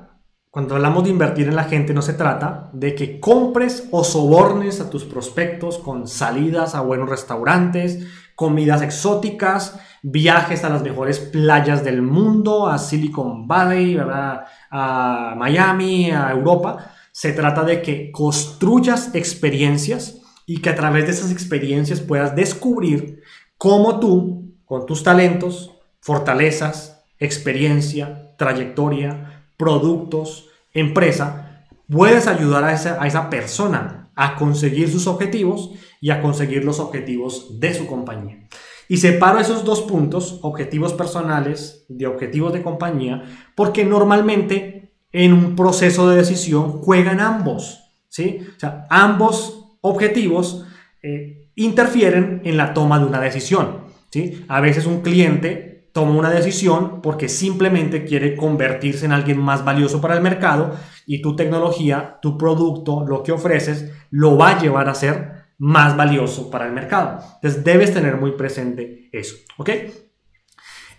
cuando 0.58 0.74
hablamos 0.74 1.04
de 1.04 1.12
invertir 1.12 1.48
en 1.48 1.56
la 1.56 1.66
gente, 1.66 1.94
no 1.94 2.02
se 2.02 2.14
trata 2.14 2.72
de 2.74 2.96
que 2.96 3.20
compres 3.20 3.88
o 3.92 4.04
sobornes 4.04 4.82
a 4.82 4.90
tus 4.90 5.04
prospectos 5.04 5.78
con 5.78 6.08
salidas 6.08 6.74
a 6.74 6.82
buenos 6.82 7.08
restaurantes, 7.08 8.08
comidas 8.34 8.82
exóticas, 8.82 9.80
viajes 10.02 10.64
a 10.64 10.70
las 10.70 10.82
mejores 10.82 11.20
playas 11.20 11.84
del 11.84 12.02
mundo, 12.02 12.66
a 12.66 12.80
Silicon 12.80 13.48
Valley, 13.48 14.00
a 14.00 15.36
Miami, 15.38 16.10
a 16.10 16.32
Europa. 16.32 16.92
Se 17.12 17.34
trata 17.34 17.62
de 17.62 17.84
que 17.84 18.12
construyas 18.12 19.14
experiencias 19.14 20.24
y 20.48 20.62
que 20.62 20.72
a 20.72 20.76
través 20.76 21.06
de 21.06 21.12
esas 21.12 21.30
experiencias 21.30 22.00
puedas 22.00 22.36
descubrir 22.36 23.22
cómo 23.60 24.00
tú 24.00 24.56
con 24.66 24.88
tus 24.88 25.04
talentos, 25.04 25.76
fortalezas, 26.00 27.04
experiencia, 27.20 28.32
trayectoria, 28.40 29.37
productos, 29.58 30.50
empresa, 30.74 31.66
puedes 31.90 32.28
ayudar 32.28 32.64
a 32.64 32.74
esa, 32.74 33.02
a 33.02 33.08
esa 33.08 33.30
persona 33.30 34.12
a 34.16 34.36
conseguir 34.36 34.90
sus 34.90 35.08
objetivos 35.08 35.72
y 36.02 36.10
a 36.10 36.22
conseguir 36.22 36.64
los 36.64 36.80
objetivos 36.80 37.60
de 37.60 37.74
su 37.74 37.88
compañía. 37.88 38.48
Y 38.90 38.98
separo 38.98 39.40
esos 39.40 39.66
dos 39.66 39.82
puntos, 39.82 40.40
objetivos 40.44 40.94
personales 40.94 41.86
de 41.90 42.08
objetivos 42.08 42.54
de 42.54 42.64
compañía, 42.64 43.24
porque 43.56 43.84
normalmente 43.84 44.94
en 45.12 45.34
un 45.34 45.56
proceso 45.56 46.10
de 46.10 46.18
decisión 46.18 46.72
juegan 46.72 47.20
ambos. 47.20 47.80
¿sí? 48.08 48.40
O 48.56 48.60
sea, 48.60 48.86
ambos 48.90 49.78
objetivos 49.82 50.66
eh, 51.04 51.50
interfieren 51.56 52.42
en 52.46 52.58
la 52.58 52.74
toma 52.74 53.00
de 53.00 53.06
una 53.06 53.20
decisión. 53.20 53.82
¿sí? 54.10 54.46
A 54.48 54.62
veces 54.62 54.86
un 54.86 55.02
cliente 55.02 55.77
toma 55.98 56.12
una 56.12 56.30
decisión 56.30 57.02
porque 57.02 57.28
simplemente 57.28 58.06
quiere 58.06 58.36
convertirse 58.36 59.08
en 59.08 59.14
alguien 59.14 59.40
más 59.40 59.66
valioso 59.66 60.00
para 60.00 60.14
el 60.14 60.22
mercado 60.22 60.76
y 61.08 61.24
tu 61.24 61.36
tecnología, 61.36 62.20
tu 62.22 62.38
producto, 62.38 63.04
lo 63.04 63.24
que 63.24 63.32
ofreces, 63.32 63.92
lo 64.12 64.38
va 64.38 64.50
a 64.50 64.62
llevar 64.62 64.90
a 64.90 64.94
ser 64.94 65.48
más 65.58 65.98
valioso 65.98 66.52
para 66.52 66.68
el 66.68 66.74
mercado. 66.74 67.18
Entonces 67.34 67.64
debes 67.64 67.96
tener 67.96 68.18
muy 68.18 68.34
presente 68.34 69.10
eso, 69.12 69.38
¿ok? 69.58 69.72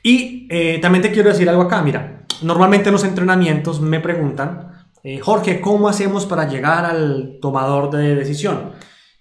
Y 0.02 0.48
eh, 0.50 0.80
también 0.82 1.02
te 1.02 1.12
quiero 1.12 1.28
decir 1.28 1.48
algo 1.48 1.62
acá, 1.62 1.80
mira, 1.80 2.24
normalmente 2.42 2.88
en 2.88 2.94
los 2.94 3.04
entrenamientos 3.04 3.80
me 3.80 4.00
preguntan, 4.00 4.72
eh, 5.04 5.20
Jorge, 5.20 5.60
¿cómo 5.60 5.88
hacemos 5.88 6.26
para 6.26 6.48
llegar 6.48 6.84
al 6.84 7.38
tomador 7.40 7.88
de 7.92 8.16
decisión? 8.16 8.72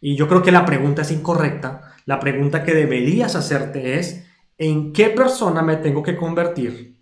Y 0.02 0.16
yo 0.16 0.28
creo 0.28 0.42
que 0.42 0.52
la 0.52 0.66
pregunta 0.66 1.04
es 1.04 1.12
incorrecta 1.12 1.88
la 2.08 2.22
pregunta 2.22 2.64
que 2.64 2.74
deberías 2.74 3.36
hacerte 3.36 4.00
es, 4.00 4.27
¿en 4.58 4.94
qué 4.94 5.10
persona 5.10 5.62
me 5.62 5.78
tengo 5.78 6.04
que 6.04 6.16
convertir? 6.16 6.98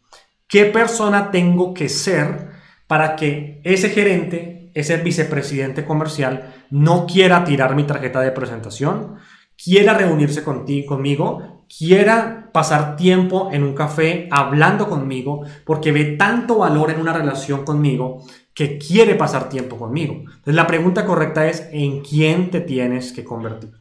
¿Qué 0.47 0.65
persona 0.65 1.31
tengo 1.31 1.73
que 1.73 1.89
ser 1.89 2.49
para 2.87 3.15
que 3.15 3.61
ese 3.63 3.89
gerente, 3.89 4.71
ese 4.73 4.97
vicepresidente 4.97 5.85
comercial, 5.85 6.53
no 6.69 7.05
quiera 7.07 7.43
tirar 7.43 7.75
mi 7.75 7.83
tarjeta 7.83 8.21
de 8.21 8.31
presentación, 8.31 9.15
quiera 9.61 9.93
reunirse 9.93 10.43
contigo, 10.43 10.95
conmigo, 10.95 11.65
quiera 11.77 12.49
pasar 12.53 12.95
tiempo 12.95 13.49
en 13.51 13.63
un 13.63 13.73
café 13.73 14.27
hablando 14.31 14.87
conmigo, 14.87 15.43
porque 15.65 15.91
ve 15.91 16.15
tanto 16.17 16.59
valor 16.59 16.91
en 16.91 16.99
una 16.99 17.13
relación 17.13 17.65
conmigo 17.65 18.23
que 18.53 18.77
quiere 18.77 19.15
pasar 19.15 19.49
tiempo 19.49 19.77
conmigo. 19.77 20.13
Entonces 20.13 20.55
la 20.55 20.67
pregunta 20.67 21.05
correcta 21.05 21.47
es, 21.47 21.67
¿en 21.71 22.01
quién 22.01 22.51
te 22.51 22.61
tienes 22.61 23.11
que 23.11 23.23
convertir? 23.23 23.71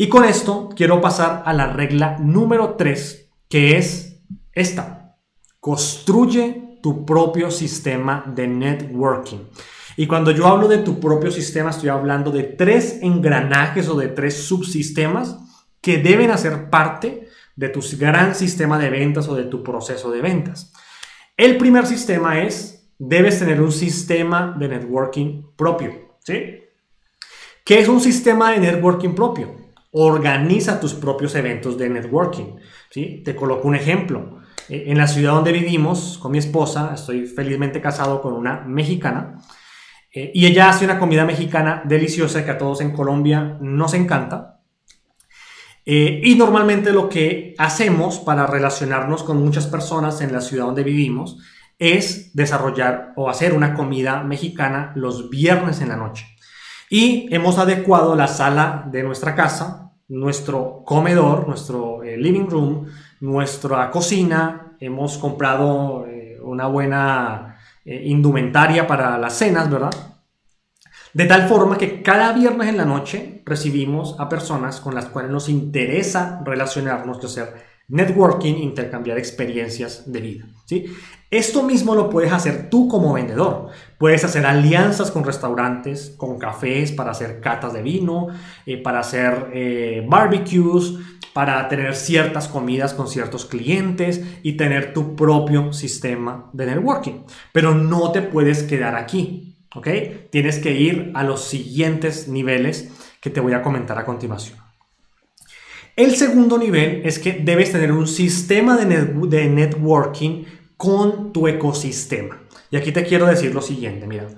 Y 0.00 0.08
con 0.08 0.24
esto 0.24 0.70
quiero 0.76 1.00
pasar 1.00 1.42
a 1.44 1.52
la 1.52 1.72
regla 1.72 2.18
número 2.20 2.76
3, 2.76 3.30
que 3.48 3.76
es 3.76 4.22
esta. 4.52 5.16
Construye 5.58 6.78
tu 6.80 7.04
propio 7.04 7.50
sistema 7.50 8.22
de 8.32 8.46
networking. 8.46 9.38
Y 9.96 10.06
cuando 10.06 10.30
yo 10.30 10.46
hablo 10.46 10.68
de 10.68 10.78
tu 10.78 11.00
propio 11.00 11.32
sistema, 11.32 11.70
estoy 11.70 11.88
hablando 11.88 12.30
de 12.30 12.44
tres 12.44 13.00
engranajes 13.02 13.88
o 13.88 13.96
de 13.96 14.06
tres 14.06 14.44
subsistemas 14.44 15.36
que 15.80 15.98
deben 15.98 16.30
hacer 16.30 16.70
parte 16.70 17.26
de 17.56 17.68
tu 17.68 17.80
gran 17.98 18.36
sistema 18.36 18.78
de 18.78 18.90
ventas 18.90 19.26
o 19.26 19.34
de 19.34 19.46
tu 19.46 19.64
proceso 19.64 20.12
de 20.12 20.22
ventas. 20.22 20.72
El 21.36 21.58
primer 21.58 21.86
sistema 21.86 22.40
es, 22.40 22.88
debes 23.00 23.40
tener 23.40 23.60
un 23.60 23.72
sistema 23.72 24.54
de 24.56 24.68
networking 24.68 25.42
propio. 25.56 26.14
¿sí? 26.20 26.60
¿Qué 27.64 27.80
es 27.80 27.88
un 27.88 28.00
sistema 28.00 28.52
de 28.52 28.60
networking 28.60 29.16
propio? 29.16 29.67
Organiza 29.92 30.80
tus 30.80 30.94
propios 30.94 31.34
eventos 31.34 31.78
de 31.78 31.88
networking. 31.88 32.56
¿sí? 32.90 33.22
Te 33.24 33.34
coloco 33.34 33.68
un 33.68 33.74
ejemplo. 33.74 34.40
Eh, 34.68 34.84
en 34.88 34.98
la 34.98 35.06
ciudad 35.06 35.32
donde 35.32 35.52
vivimos, 35.52 36.18
con 36.18 36.32
mi 36.32 36.38
esposa, 36.38 36.92
estoy 36.94 37.26
felizmente 37.26 37.80
casado 37.80 38.20
con 38.20 38.34
una 38.34 38.60
mexicana, 38.60 39.38
eh, 40.12 40.30
y 40.34 40.46
ella 40.46 40.70
hace 40.70 40.84
una 40.84 40.98
comida 40.98 41.24
mexicana 41.24 41.82
deliciosa 41.84 42.44
que 42.44 42.50
a 42.50 42.58
todos 42.58 42.80
en 42.80 42.92
Colombia 42.92 43.58
nos 43.60 43.94
encanta. 43.94 44.60
Eh, 45.84 46.20
y 46.22 46.34
normalmente 46.34 46.92
lo 46.92 47.08
que 47.08 47.54
hacemos 47.56 48.18
para 48.18 48.46
relacionarnos 48.46 49.22
con 49.22 49.42
muchas 49.42 49.66
personas 49.66 50.20
en 50.20 50.32
la 50.32 50.42
ciudad 50.42 50.66
donde 50.66 50.82
vivimos 50.82 51.38
es 51.78 52.34
desarrollar 52.34 53.12
o 53.16 53.30
hacer 53.30 53.54
una 53.54 53.74
comida 53.74 54.22
mexicana 54.22 54.92
los 54.96 55.30
viernes 55.30 55.80
en 55.80 55.88
la 55.88 55.96
noche. 55.96 56.26
Y 56.90 57.32
hemos 57.34 57.58
adecuado 57.58 58.14
la 58.14 58.28
sala 58.28 58.86
de 58.90 59.02
nuestra 59.02 59.34
casa, 59.34 59.92
nuestro 60.08 60.82
comedor, 60.86 61.46
nuestro 61.46 62.02
eh, 62.02 62.16
living 62.16 62.46
room, 62.48 62.86
nuestra 63.20 63.90
cocina. 63.90 64.76
Hemos 64.80 65.18
comprado 65.18 66.06
eh, 66.06 66.38
una 66.42 66.66
buena 66.66 67.58
eh, 67.84 68.02
indumentaria 68.06 68.86
para 68.86 69.18
las 69.18 69.34
cenas, 69.34 69.70
¿verdad? 69.70 69.90
De 71.12 71.26
tal 71.26 71.48
forma 71.48 71.76
que 71.76 72.02
cada 72.02 72.32
viernes 72.32 72.68
en 72.68 72.76
la 72.76 72.84
noche 72.84 73.42
recibimos 73.44 74.16
a 74.18 74.28
personas 74.28 74.80
con 74.80 74.94
las 74.94 75.06
cuales 75.06 75.30
nos 75.30 75.48
interesa 75.48 76.40
relacionarnos, 76.44 77.22
hacer 77.24 77.67
networking, 77.88 78.54
intercambiar 78.56 79.18
experiencias 79.18 80.10
de 80.10 80.20
vida. 80.20 80.46
¿sí? 80.66 80.86
Esto 81.30 81.62
mismo 81.62 81.94
lo 81.94 82.08
puedes 82.08 82.32
hacer 82.32 82.70
tú 82.70 82.88
como 82.88 83.12
vendedor. 83.12 83.68
Puedes 83.98 84.24
hacer 84.24 84.46
alianzas 84.46 85.10
con 85.10 85.24
restaurantes, 85.24 86.14
con 86.16 86.38
cafés 86.38 86.92
para 86.92 87.10
hacer 87.10 87.40
catas 87.40 87.72
de 87.72 87.82
vino, 87.82 88.28
eh, 88.64 88.82
para 88.82 89.00
hacer 89.00 89.50
eh, 89.52 90.06
barbecues, 90.08 90.94
para 91.34 91.68
tener 91.68 91.94
ciertas 91.94 92.48
comidas 92.48 92.94
con 92.94 93.08
ciertos 93.08 93.44
clientes 93.44 94.22
y 94.42 94.56
tener 94.56 94.92
tu 94.92 95.16
propio 95.16 95.72
sistema 95.72 96.50
de 96.52 96.66
networking. 96.66 97.24
Pero 97.52 97.74
no 97.74 98.10
te 98.12 98.22
puedes 98.22 98.62
quedar 98.62 98.96
aquí, 98.96 99.56
¿ok? 99.74 99.88
Tienes 100.30 100.58
que 100.58 100.72
ir 100.72 101.12
a 101.14 101.24
los 101.24 101.44
siguientes 101.44 102.28
niveles 102.28 102.90
que 103.20 103.30
te 103.30 103.40
voy 103.40 103.52
a 103.52 103.62
comentar 103.62 103.98
a 103.98 104.04
continuación. 104.04 104.67
El 105.98 106.14
segundo 106.14 106.58
nivel 106.58 107.02
es 107.04 107.18
que 107.18 107.32
debes 107.32 107.72
tener 107.72 107.90
un 107.90 108.06
sistema 108.06 108.76
de, 108.76 109.48
networking 109.48 110.44
con 110.76 111.32
tu 111.32 111.48
ecosistema. 111.48 112.40
Y 112.70 112.76
aquí 112.76 112.92
te 112.92 113.02
quiero 113.02 113.26
decir 113.26 113.52
lo 113.52 113.60
siguiente, 113.60 114.06
mira, 114.06 114.28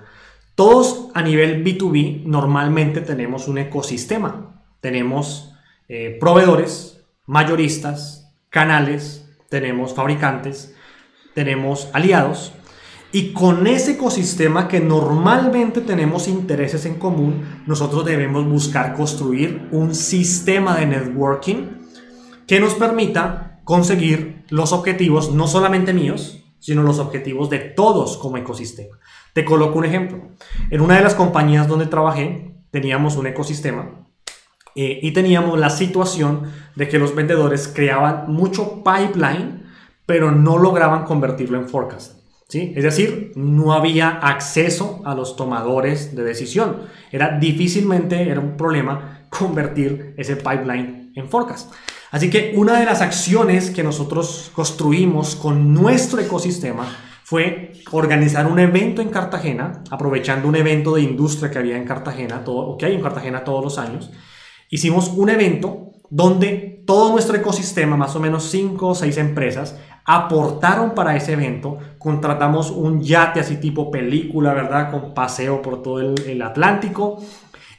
todos 0.55 1.11
a 1.13 1.21
nivel 1.21 1.63
B2B 1.63 2.25
normalmente 2.25 3.03
tenemos 3.03 3.47
un 3.47 3.59
ecosistema. 3.59 4.63
Tenemos 4.81 5.53
eh, 5.91 6.17
proveedores, 6.19 7.05
mayoristas, 7.27 8.33
canales, 8.49 9.29
tenemos 9.51 9.93
fabricantes, 9.93 10.75
tenemos 11.35 11.91
aliados 11.93 12.55
y 13.13 13.33
con 13.33 13.67
ese 13.67 13.93
ecosistema 13.93 14.69
que 14.69 14.81
normalmente 14.81 15.81
tenemos 15.81 16.29
intereses 16.29 16.87
en 16.87 16.95
común, 16.95 17.63
nosotros 17.67 18.05
debemos 18.05 18.47
buscar 18.49 18.95
construir 18.95 19.69
un 19.73 19.95
sistema 19.97 20.77
de 20.77 20.87
networking 20.87 21.67
que 22.47 22.61
nos 22.61 22.75
permita 22.75 23.61
conseguir 23.65 24.45
los 24.51 24.73
objetivos, 24.73 25.33
no 25.33 25.49
solamente 25.49 25.93
míos, 25.93 26.45
sino 26.61 26.83
los 26.83 27.01
objetivos 27.01 27.51
de 27.51 27.59
todos 27.59 28.17
como 28.17 28.37
ecosistema. 28.37 28.99
Te 29.33 29.45
coloco 29.45 29.79
un 29.79 29.87
ejemplo. 29.87 30.29
En 30.71 30.81
una 30.81 30.97
de 30.97 31.03
las 31.03 31.15
compañías 31.15 31.67
donde 31.67 31.87
trabajé, 31.87 32.55
teníamos 32.71 33.17
un 33.17 33.27
ecosistema 33.27 34.07
eh, 34.77 35.01
y 35.03 35.11
teníamos 35.11 35.59
la 35.59 35.71
situación 35.71 36.53
de 36.77 36.89
que 36.89 37.01
los 37.01 37.15
vendedores 37.17 37.67
creaban 37.67 38.33
mucho 38.33 38.85
pipeline, 38.85 39.65
pero 40.07 40.31
no 40.31 40.59
lograban 40.59 41.05
convertirlo 41.05 41.59
en 41.59 41.69
forecast. 41.69 42.20
Es 42.59 42.83
decir, 42.83 43.33
no 43.37 43.73
había 43.73 44.09
acceso 44.09 45.03
a 45.05 45.15
los 45.15 45.37
tomadores 45.37 46.17
de 46.17 46.25
decisión. 46.25 46.83
Era 47.13 47.39
difícilmente, 47.39 48.29
era 48.29 48.41
un 48.41 48.57
problema 48.57 49.27
convertir 49.31 50.15
ese 50.17 50.37
pipeline 50.37 51.13
en 51.15 51.29
forecast. 51.29 51.73
Así 52.11 52.29
que 52.29 52.55
una 52.57 52.79
de 52.81 52.87
las 52.87 53.03
acciones 53.03 53.71
que 53.71 53.85
nosotros 53.85 54.51
construimos 54.53 55.37
con 55.37 55.73
nuestro 55.73 56.21
ecosistema 56.21 56.89
fue 57.23 57.73
organizar 57.93 58.51
un 58.51 58.59
evento 58.59 59.01
en 59.01 59.11
Cartagena, 59.11 59.85
aprovechando 59.89 60.49
un 60.49 60.57
evento 60.57 60.97
de 60.97 61.03
industria 61.03 61.53
que 61.53 61.59
había 61.59 61.77
en 61.77 61.85
Cartagena, 61.85 62.43
todo, 62.43 62.77
que 62.77 62.87
hay 62.87 62.97
en 62.97 63.03
Cartagena 63.03 63.45
todos 63.45 63.63
los 63.63 63.79
años. 63.79 64.11
Hicimos 64.69 65.09
un 65.15 65.31
evento 65.31 65.93
donde 66.11 66.83
todo 66.85 67.13
nuestro 67.13 67.37
ecosistema, 67.37 67.97
más 67.97 68.17
o 68.17 68.21
menos 68.21 68.51
5 68.51 68.89
o 68.89 68.95
6 68.97 69.17
empresas, 69.19 69.79
aportaron 70.11 70.93
para 70.93 71.15
ese 71.17 71.35
evento. 71.35 71.79
Contratamos 71.97 72.73
un 72.73 73.01
yate 73.01 73.39
así 73.39 73.59
tipo 73.59 73.93
película, 73.93 74.53
¿verdad? 74.53 74.91
Con 74.91 75.15
paseo 75.15 75.63
por 75.63 75.83
todo 75.83 76.01
el, 76.01 76.43
Atlántico. 76.43 77.23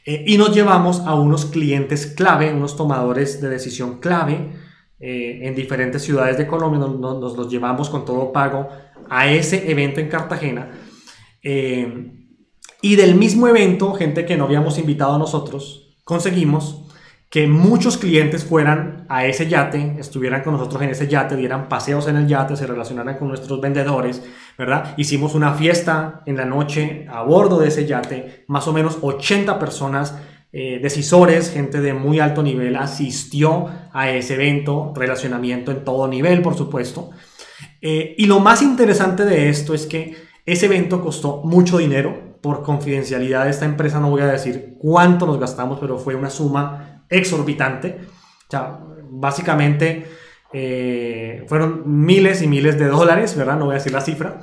Eh, 0.05 0.23
y 0.25 0.37
nos 0.37 0.55
llevamos 0.55 1.01
a 1.01 1.15
unos 1.15 1.45
clientes 1.45 2.07
clave, 2.07 2.53
unos 2.53 2.77
tomadores 2.77 3.41
de 3.41 3.49
decisión 3.49 3.99
clave 3.99 4.53
eh, 4.97 5.39
en 5.43 5.55
diferentes 5.55 6.03
ciudades 6.03 6.37
de 6.37 6.47
Colombia. 6.47 6.79
Nos, 6.79 7.35
los 7.35 7.49
llevamos 7.49 7.89
con 7.89 8.05
todo 8.05 8.31
pago 8.31 8.69
a 9.09 9.27
ese 9.27 9.69
evento 9.69 9.99
en 9.99 10.07
Cartagena. 10.07 10.71
Eh, 11.43 12.13
y 12.81 12.95
del 12.95 13.15
mismo 13.15 13.49
evento, 13.49 13.93
gente 13.93 14.25
que 14.25 14.37
no 14.37 14.45
habíamos 14.45 14.77
invitado 14.77 15.15
a 15.15 15.19
nosotros, 15.19 15.97
conseguimos 16.05 16.80
que 17.31 17.47
muchos 17.47 17.97
clientes 17.97 18.43
fueran 18.43 19.05
a 19.07 19.25
ese 19.25 19.47
yate, 19.47 19.95
estuvieran 19.97 20.43
con 20.43 20.51
nosotros 20.51 20.81
en 20.81 20.89
ese 20.89 21.07
yate, 21.07 21.37
dieran 21.37 21.69
paseos 21.69 22.09
en 22.09 22.17
el 22.17 22.27
yate, 22.27 22.57
se 22.57 22.67
relacionaran 22.67 23.17
con 23.17 23.29
nuestros 23.29 23.61
vendedores, 23.61 24.21
¿verdad? 24.57 24.93
Hicimos 24.97 25.33
una 25.33 25.53
fiesta 25.53 26.23
en 26.25 26.35
la 26.35 26.43
noche 26.43 27.07
a 27.09 27.23
bordo 27.23 27.59
de 27.59 27.69
ese 27.69 27.85
yate, 27.85 28.43
más 28.47 28.67
o 28.67 28.73
menos 28.73 28.97
80 28.99 29.57
personas, 29.59 30.13
eh, 30.51 30.79
decisores, 30.83 31.51
gente 31.51 31.79
de 31.79 31.93
muy 31.93 32.19
alto 32.19 32.43
nivel, 32.43 32.75
asistió 32.75 33.67
a 33.93 34.09
ese 34.09 34.33
evento, 34.33 34.91
relacionamiento 34.93 35.71
en 35.71 35.85
todo 35.85 36.09
nivel, 36.09 36.41
por 36.41 36.57
supuesto. 36.57 37.11
Eh, 37.81 38.13
y 38.17 38.25
lo 38.25 38.41
más 38.41 38.61
interesante 38.61 39.23
de 39.23 39.47
esto 39.47 39.73
es 39.73 39.85
que 39.85 40.17
ese 40.45 40.65
evento 40.65 41.01
costó 41.01 41.43
mucho 41.45 41.77
dinero, 41.77 42.29
por 42.41 42.63
confidencialidad 42.63 43.45
de 43.45 43.51
esta 43.51 43.65
empresa 43.65 43.99
no 43.99 44.09
voy 44.09 44.21
a 44.21 44.27
decir 44.27 44.75
cuánto 44.79 45.27
nos 45.27 45.39
gastamos, 45.39 45.79
pero 45.79 45.97
fue 45.99 46.15
una 46.15 46.31
suma 46.31 47.00
exorbitante. 47.12 48.00
O 48.47 48.50
sea, 48.50 48.80
básicamente 49.12 50.08
eh, 50.54 51.45
fueron 51.47 51.84
miles 51.86 52.41
y 52.41 52.47
miles 52.47 52.80
de 52.80 52.88
dólares, 52.88 53.36
¿verdad? 53.36 53.58
No 53.58 53.65
voy 53.65 53.74
a 53.74 53.78
decir 53.78 53.91
la 53.91 54.02
cifra. 54.02 54.41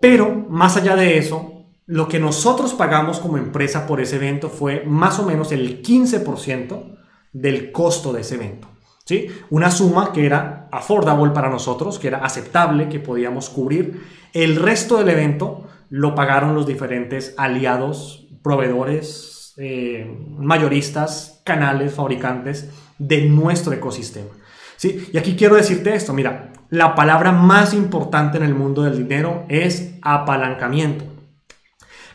Pero 0.00 0.34
más 0.48 0.76
allá 0.76 0.96
de 0.96 1.18
eso, 1.18 1.66
lo 1.86 2.08
que 2.08 2.18
nosotros 2.18 2.74
pagamos 2.74 3.20
como 3.20 3.36
empresa 3.36 3.86
por 3.86 4.00
ese 4.00 4.16
evento 4.16 4.48
fue 4.48 4.84
más 4.84 5.18
o 5.18 5.26
menos 5.26 5.52
el 5.52 5.82
15% 5.82 6.98
del 7.32 7.70
costo 7.72 8.12
de 8.12 8.22
ese 8.22 8.36
evento. 8.36 8.68
¿sí? 9.04 9.28
Una 9.50 9.70
suma 9.70 10.12
que 10.12 10.26
era 10.26 10.68
affordable 10.72 11.32
para 11.32 11.50
nosotros, 11.50 11.98
que 11.98 12.08
era 12.08 12.24
aceptable, 12.24 12.88
que 12.88 13.00
podíamos 13.00 13.50
cubrir. 13.50 14.02
El 14.32 14.56
resto 14.56 14.98
del 14.98 15.10
evento 15.10 15.66
lo 15.88 16.14
pagaron 16.14 16.54
los 16.54 16.66
diferentes 16.66 17.34
aliados, 17.36 18.28
proveedores, 18.42 19.29
eh, 19.56 20.10
mayoristas, 20.38 21.40
canales, 21.44 21.94
fabricantes 21.94 22.70
de 22.98 23.26
nuestro 23.26 23.72
ecosistema. 23.72 24.30
¿sí? 24.76 25.08
Y 25.12 25.18
aquí 25.18 25.36
quiero 25.36 25.56
decirte 25.56 25.94
esto, 25.94 26.12
mira, 26.12 26.52
la 26.70 26.94
palabra 26.94 27.32
más 27.32 27.74
importante 27.74 28.38
en 28.38 28.44
el 28.44 28.54
mundo 28.54 28.82
del 28.82 28.96
dinero 28.96 29.44
es 29.48 29.94
apalancamiento. 30.02 31.04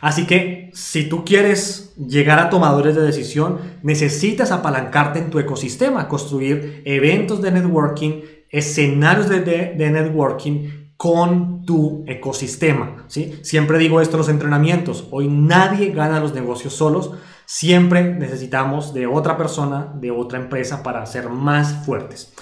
Así 0.00 0.26
que 0.26 0.70
si 0.72 1.08
tú 1.08 1.24
quieres 1.24 1.94
llegar 1.96 2.38
a 2.38 2.50
tomadores 2.50 2.94
de 2.94 3.02
decisión, 3.02 3.58
necesitas 3.82 4.52
apalancarte 4.52 5.18
en 5.18 5.30
tu 5.30 5.38
ecosistema, 5.38 6.08
construir 6.08 6.82
eventos 6.84 7.42
de 7.42 7.50
networking, 7.50 8.22
escenarios 8.50 9.28
de, 9.28 9.40
de 9.40 9.90
networking 9.90 10.85
con 10.96 11.64
tu 11.64 12.04
ecosistema. 12.06 13.04
¿sí? 13.08 13.38
Siempre 13.42 13.78
digo 13.78 14.00
esto 14.00 14.16
en 14.16 14.18
los 14.18 14.28
entrenamientos, 14.28 15.08
hoy 15.10 15.28
nadie 15.28 15.90
gana 15.90 16.20
los 16.20 16.34
negocios 16.34 16.72
solos, 16.72 17.12
Siempre 17.46 18.12
necesitamos 18.12 18.92
de 18.92 19.06
otra 19.06 19.36
persona, 19.36 19.92
de 19.94 20.10
otra 20.10 20.40
empresa 20.40 20.82
para 20.82 21.06
ser 21.06 21.28
más 21.28 21.86
fuertes. 21.86 22.34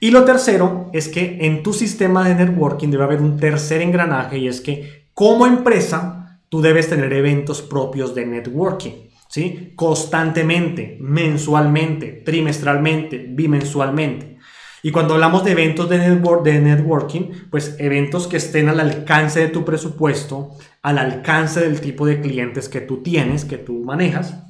Y 0.00 0.10
lo 0.10 0.24
tercero 0.24 0.88
es 0.94 1.08
que 1.08 1.38
en 1.42 1.62
tu 1.62 1.74
sistema 1.74 2.26
de 2.26 2.34
networking 2.34 2.88
debe 2.88 3.04
haber 3.04 3.20
un 3.20 3.36
tercer 3.36 3.82
engranaje 3.82 4.38
y 4.38 4.48
es 4.48 4.62
que 4.62 5.10
como 5.12 5.46
empresa 5.46 6.40
tú 6.48 6.62
debes 6.62 6.88
tener 6.88 7.12
eventos 7.12 7.60
propios 7.60 8.14
de 8.14 8.24
networking. 8.24 9.10
¿sí? 9.28 9.74
Constantemente, 9.76 10.96
mensualmente, 11.00 12.22
trimestralmente, 12.24 13.26
bimensualmente. 13.28 14.35
Y 14.82 14.90
cuando 14.90 15.14
hablamos 15.14 15.44
de 15.44 15.52
eventos 15.52 15.88
de, 15.88 15.98
networking, 15.98 17.30
pues 17.50 17.76
eventos 17.78 18.26
que 18.26 18.36
estén 18.36 18.68
al 18.68 18.80
alcance 18.80 19.40
de 19.40 19.48
tu 19.48 19.64
presupuesto, 19.64 20.50
al 20.82 20.98
alcance 20.98 21.60
del 21.60 21.80
tipo 21.80 22.06
de 22.06 22.20
clientes 22.20 22.68
que 22.68 22.80
tú 22.80 23.02
tienes, 23.02 23.44
que 23.44 23.58
tú 23.58 23.82
manejas. 23.84 24.42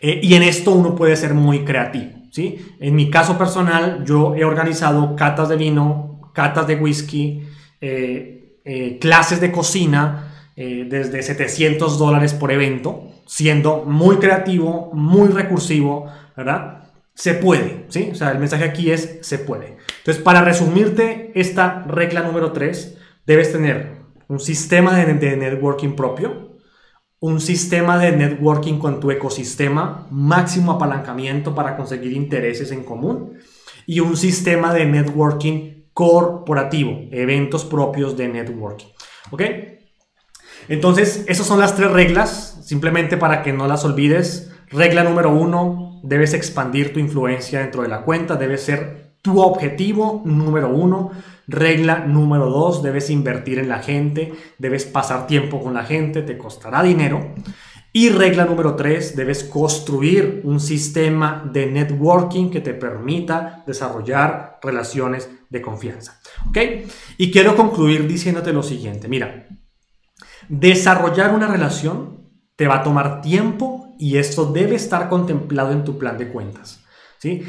Eh, 0.00 0.20
y 0.22 0.34
en 0.34 0.42
esto 0.42 0.72
uno 0.72 0.94
puede 0.94 1.16
ser 1.16 1.34
muy 1.34 1.64
creativo. 1.64 2.12
¿sí? 2.30 2.64
En 2.78 2.94
mi 2.94 3.10
caso 3.10 3.38
personal, 3.38 4.04
yo 4.04 4.34
he 4.34 4.44
organizado 4.44 5.16
catas 5.16 5.48
de 5.48 5.56
vino, 5.56 6.30
catas 6.34 6.66
de 6.66 6.76
whisky, 6.76 7.42
eh, 7.80 8.60
eh, 8.64 8.98
clases 9.00 9.40
de 9.40 9.50
cocina 9.50 10.30
desde 10.56 11.20
700 11.20 11.98
dólares 11.98 12.32
por 12.32 12.52
evento, 12.52 13.08
siendo 13.26 13.84
muy 13.86 14.18
creativo, 14.18 14.92
muy 14.94 15.30
recursivo, 15.30 16.06
¿verdad? 16.36 16.83
Se 17.14 17.34
puede, 17.34 17.86
¿sí? 17.88 18.10
O 18.12 18.14
sea, 18.14 18.32
el 18.32 18.38
mensaje 18.38 18.64
aquí 18.64 18.90
es 18.90 19.18
se 19.22 19.38
puede. 19.38 19.76
Entonces, 19.98 20.22
para 20.22 20.42
resumirte 20.42 21.32
esta 21.34 21.84
regla 21.84 22.22
número 22.22 22.52
3, 22.52 22.98
debes 23.24 23.52
tener 23.52 24.02
un 24.28 24.40
sistema 24.40 24.96
de, 24.96 25.36
networking 25.36 25.94
propio, 25.94 26.58
un 27.20 27.40
sistema 27.40 27.98
de 27.98 28.12
networking 28.12 28.78
con 28.78 29.00
tu 29.00 29.10
ecosistema, 29.10 30.06
máximo 30.10 30.72
apalancamiento 30.72 31.54
para 31.54 31.76
conseguir 31.76 32.12
intereses 32.12 32.70
en 32.72 32.84
común 32.84 33.38
y 33.86 34.00
un 34.00 34.16
sistema 34.16 34.74
de 34.74 34.86
networking 34.86 35.84
corporativo, 35.92 37.08
eventos 37.12 37.64
propios 37.64 38.16
de 38.16 38.28
networking. 38.28 38.88
¿Ok? 39.30 39.42
Entonces, 40.68 41.24
esas 41.28 41.46
son 41.46 41.60
las 41.60 41.76
tres 41.76 41.90
reglas, 41.90 42.60
simplemente 42.64 43.16
para 43.16 43.42
que 43.42 43.52
no 43.52 43.66
las 43.68 43.84
olvides. 43.84 44.50
Regla 44.70 45.04
número 45.04 45.30
uno, 45.30 46.00
debes 46.02 46.34
expandir 46.34 46.92
tu 46.92 47.00
influencia 47.00 47.60
dentro 47.60 47.82
de 47.82 47.88
la 47.88 48.02
cuenta, 48.02 48.36
debe 48.36 48.58
ser 48.58 49.14
tu 49.22 49.40
objetivo 49.40 50.22
número 50.24 50.68
uno. 50.68 51.10
Regla 51.46 52.00
número 52.06 52.50
dos, 52.50 52.82
debes 52.82 53.10
invertir 53.10 53.58
en 53.58 53.68
la 53.68 53.80
gente, 53.80 54.32
debes 54.58 54.84
pasar 54.84 55.26
tiempo 55.26 55.62
con 55.62 55.74
la 55.74 55.84
gente, 55.84 56.22
te 56.22 56.38
costará 56.38 56.82
dinero. 56.82 57.34
Y 57.96 58.08
regla 58.08 58.44
número 58.44 58.74
tres, 58.74 59.14
debes 59.14 59.44
construir 59.44 60.40
un 60.44 60.58
sistema 60.58 61.48
de 61.52 61.66
networking 61.66 62.50
que 62.50 62.60
te 62.60 62.74
permita 62.74 63.62
desarrollar 63.66 64.58
relaciones 64.62 65.30
de 65.48 65.62
confianza. 65.62 66.20
¿Ok? 66.48 66.58
Y 67.18 67.30
quiero 67.30 67.54
concluir 67.54 68.08
diciéndote 68.08 68.52
lo 68.52 68.62
siguiente. 68.62 69.06
Mira, 69.06 69.46
desarrollar 70.48 71.32
una 71.32 71.46
relación 71.46 72.30
te 72.56 72.66
va 72.66 72.76
a 72.76 72.82
tomar 72.82 73.20
tiempo 73.20 73.83
y 74.04 74.18
esto 74.18 74.52
debe 74.52 74.76
estar 74.76 75.08
contemplado 75.08 75.72
en 75.72 75.82
tu 75.82 75.96
plan 75.96 76.18
de 76.18 76.28
cuentas. 76.28 76.84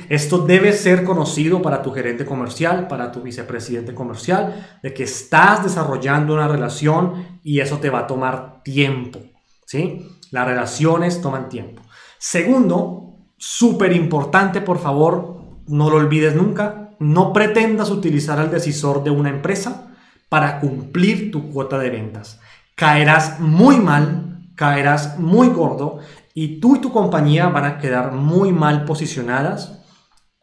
Esto 0.07 0.37
debe 0.37 0.71
ser 0.71 1.03
conocido 1.03 1.61
para 1.61 1.81
tu 1.81 1.91
gerente 1.91 2.25
comercial, 2.25 2.87
para 2.87 3.11
tu 3.11 3.21
vicepresidente 3.21 3.93
comercial, 3.93 4.79
de 4.81 4.93
que 4.93 5.03
estás 5.03 5.65
desarrollando 5.65 6.33
una 6.33 6.47
relación 6.47 7.39
y 7.43 7.59
eso 7.59 7.79
te 7.79 7.89
va 7.89 7.99
a 7.99 8.07
tomar 8.07 8.63
tiempo. 8.63 9.19
¿sí? 9.65 10.07
Las 10.31 10.47
relaciones 10.47 11.19
toman 11.21 11.49
tiempo. 11.49 11.81
Segundo, 12.17 13.17
súper 13.37 13.91
importante, 13.91 14.61
por 14.61 14.79
favor, 14.79 15.41
no 15.67 15.89
lo 15.89 15.97
olvides 15.97 16.37
nunca, 16.37 16.91
no 16.99 17.33
pretendas 17.33 17.89
utilizar 17.89 18.39
al 18.39 18.49
decisor 18.49 19.03
de 19.03 19.09
una 19.09 19.29
empresa 19.29 19.93
para 20.29 20.61
cumplir 20.61 21.31
tu 21.31 21.51
cuota 21.51 21.77
de 21.79 21.89
ventas. 21.89 22.39
Caerás 22.75 23.41
muy 23.41 23.75
mal, 23.75 24.51
caerás 24.55 25.19
muy 25.19 25.49
gordo 25.49 25.99
y 26.37 26.59
tú 26.59 26.75
y 26.75 26.79
tu 26.79 26.91
compañía 26.91 27.47
van 27.47 27.63
a 27.63 27.77
quedar 27.79 28.11
muy 28.11 28.51
mal 28.51 28.83
posicionadas 28.83 29.81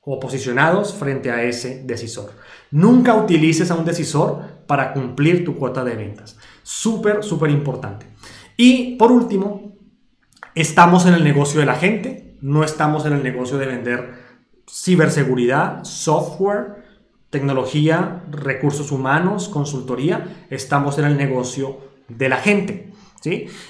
o 0.00 0.18
posicionados 0.18 0.94
frente 0.94 1.30
a 1.30 1.42
ese 1.44 1.84
decisor. 1.84 2.32
Nunca 2.70 3.14
utilices 3.14 3.70
a 3.70 3.74
un 3.74 3.84
decisor 3.84 4.64
para 4.66 4.94
cumplir 4.94 5.44
tu 5.44 5.54
cuota 5.54 5.84
de 5.84 5.94
ventas. 5.94 6.38
Súper, 6.62 7.22
súper 7.22 7.50
importante. 7.50 8.06
Y 8.56 8.96
por 8.96 9.12
último, 9.12 9.76
estamos 10.54 11.04
en 11.04 11.12
el 11.12 11.22
negocio 11.22 11.60
de 11.60 11.66
la 11.66 11.74
gente, 11.74 12.38
no 12.40 12.64
estamos 12.64 13.04
en 13.04 13.12
el 13.12 13.22
negocio 13.22 13.58
de 13.58 13.66
vender 13.66 14.14
ciberseguridad, 14.66 15.84
software, 15.84 16.84
tecnología, 17.28 18.24
recursos 18.30 18.92
humanos, 18.92 19.50
consultoría, 19.50 20.46
estamos 20.48 20.98
en 20.98 21.04
el 21.04 21.18
negocio 21.18 21.80
de 22.08 22.30
la 22.30 22.38
gente. 22.38 22.92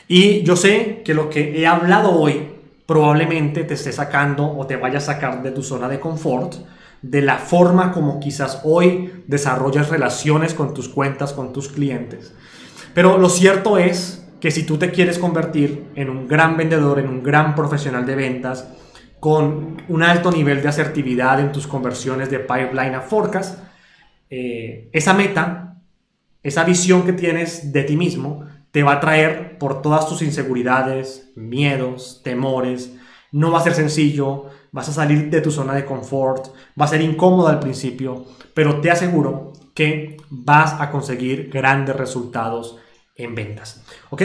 Y 0.08 0.42
yo 0.42 0.56
sé 0.56 1.02
que 1.04 1.14
lo 1.14 1.28
que 1.28 1.60
he 1.60 1.66
hablado 1.66 2.12
hoy 2.12 2.48
probablemente 2.86 3.64
te 3.64 3.74
esté 3.74 3.92
sacando 3.92 4.46
o 4.46 4.66
te 4.66 4.76
vaya 4.76 4.98
a 4.98 5.02
sacar 5.02 5.42
de 5.42 5.50
tu 5.50 5.62
zona 5.62 5.88
de 5.88 6.00
confort, 6.00 6.54
de 7.00 7.22
la 7.22 7.38
forma 7.38 7.92
como 7.92 8.20
quizás 8.20 8.60
hoy 8.64 9.24
desarrollas 9.26 9.88
relaciones 9.88 10.54
con 10.54 10.72
tus 10.74 10.88
cuentas, 10.88 11.32
con 11.32 11.52
tus 11.52 11.68
clientes. 11.68 12.34
Pero 12.94 13.18
lo 13.18 13.28
cierto 13.28 13.78
es 13.78 14.24
que 14.40 14.50
si 14.50 14.64
tú 14.64 14.76
te 14.76 14.90
quieres 14.90 15.18
convertir 15.18 15.84
en 15.94 16.10
un 16.10 16.26
gran 16.26 16.56
vendedor, 16.56 16.98
en 16.98 17.08
un 17.08 17.22
gran 17.22 17.54
profesional 17.54 18.04
de 18.04 18.16
ventas, 18.16 18.68
con 19.20 19.80
un 19.88 20.02
alto 20.02 20.32
nivel 20.32 20.62
de 20.62 20.68
asertividad 20.68 21.38
en 21.38 21.52
tus 21.52 21.66
conversiones 21.66 22.28
de 22.28 22.40
pipeline 22.40 22.96
a 22.96 23.00
forecast, 23.00 23.60
eh, 24.28 24.88
esa 24.92 25.14
meta, 25.14 25.76
esa 26.42 26.64
visión 26.64 27.04
que 27.04 27.12
tienes 27.12 27.72
de 27.72 27.84
ti 27.84 27.96
mismo, 27.96 28.44
te 28.72 28.82
va 28.82 28.94
a 28.94 29.00
traer 29.00 29.58
por 29.58 29.82
todas 29.82 30.08
tus 30.08 30.22
inseguridades, 30.22 31.30
miedos, 31.37 32.20
temores. 32.24 32.94
No 33.30 33.50
va 33.50 33.61
a 33.61 33.62
ser 33.62 33.74
sencillo, 33.74 34.46
vas 34.72 34.88
a 34.88 34.92
salir 34.92 35.30
de 35.30 35.40
tu 35.40 35.50
zona 35.50 35.74
de 35.74 35.85
confort, 35.85 36.48
va 36.78 36.87
a 36.87 36.88
ser 36.88 37.02
incómodo 37.02 37.48
al 37.48 37.61
principio, 37.61 38.24
pero 38.54 38.80
te 38.80 38.90
aseguro 38.90 39.52
que 39.74 40.16
vas 40.30 40.80
a 40.80 40.90
conseguir 40.90 41.50
grandes 41.50 41.96
resultados 41.96 42.78
en 43.14 43.35
ventas. 43.35 43.85
¿Ok? 44.11 44.22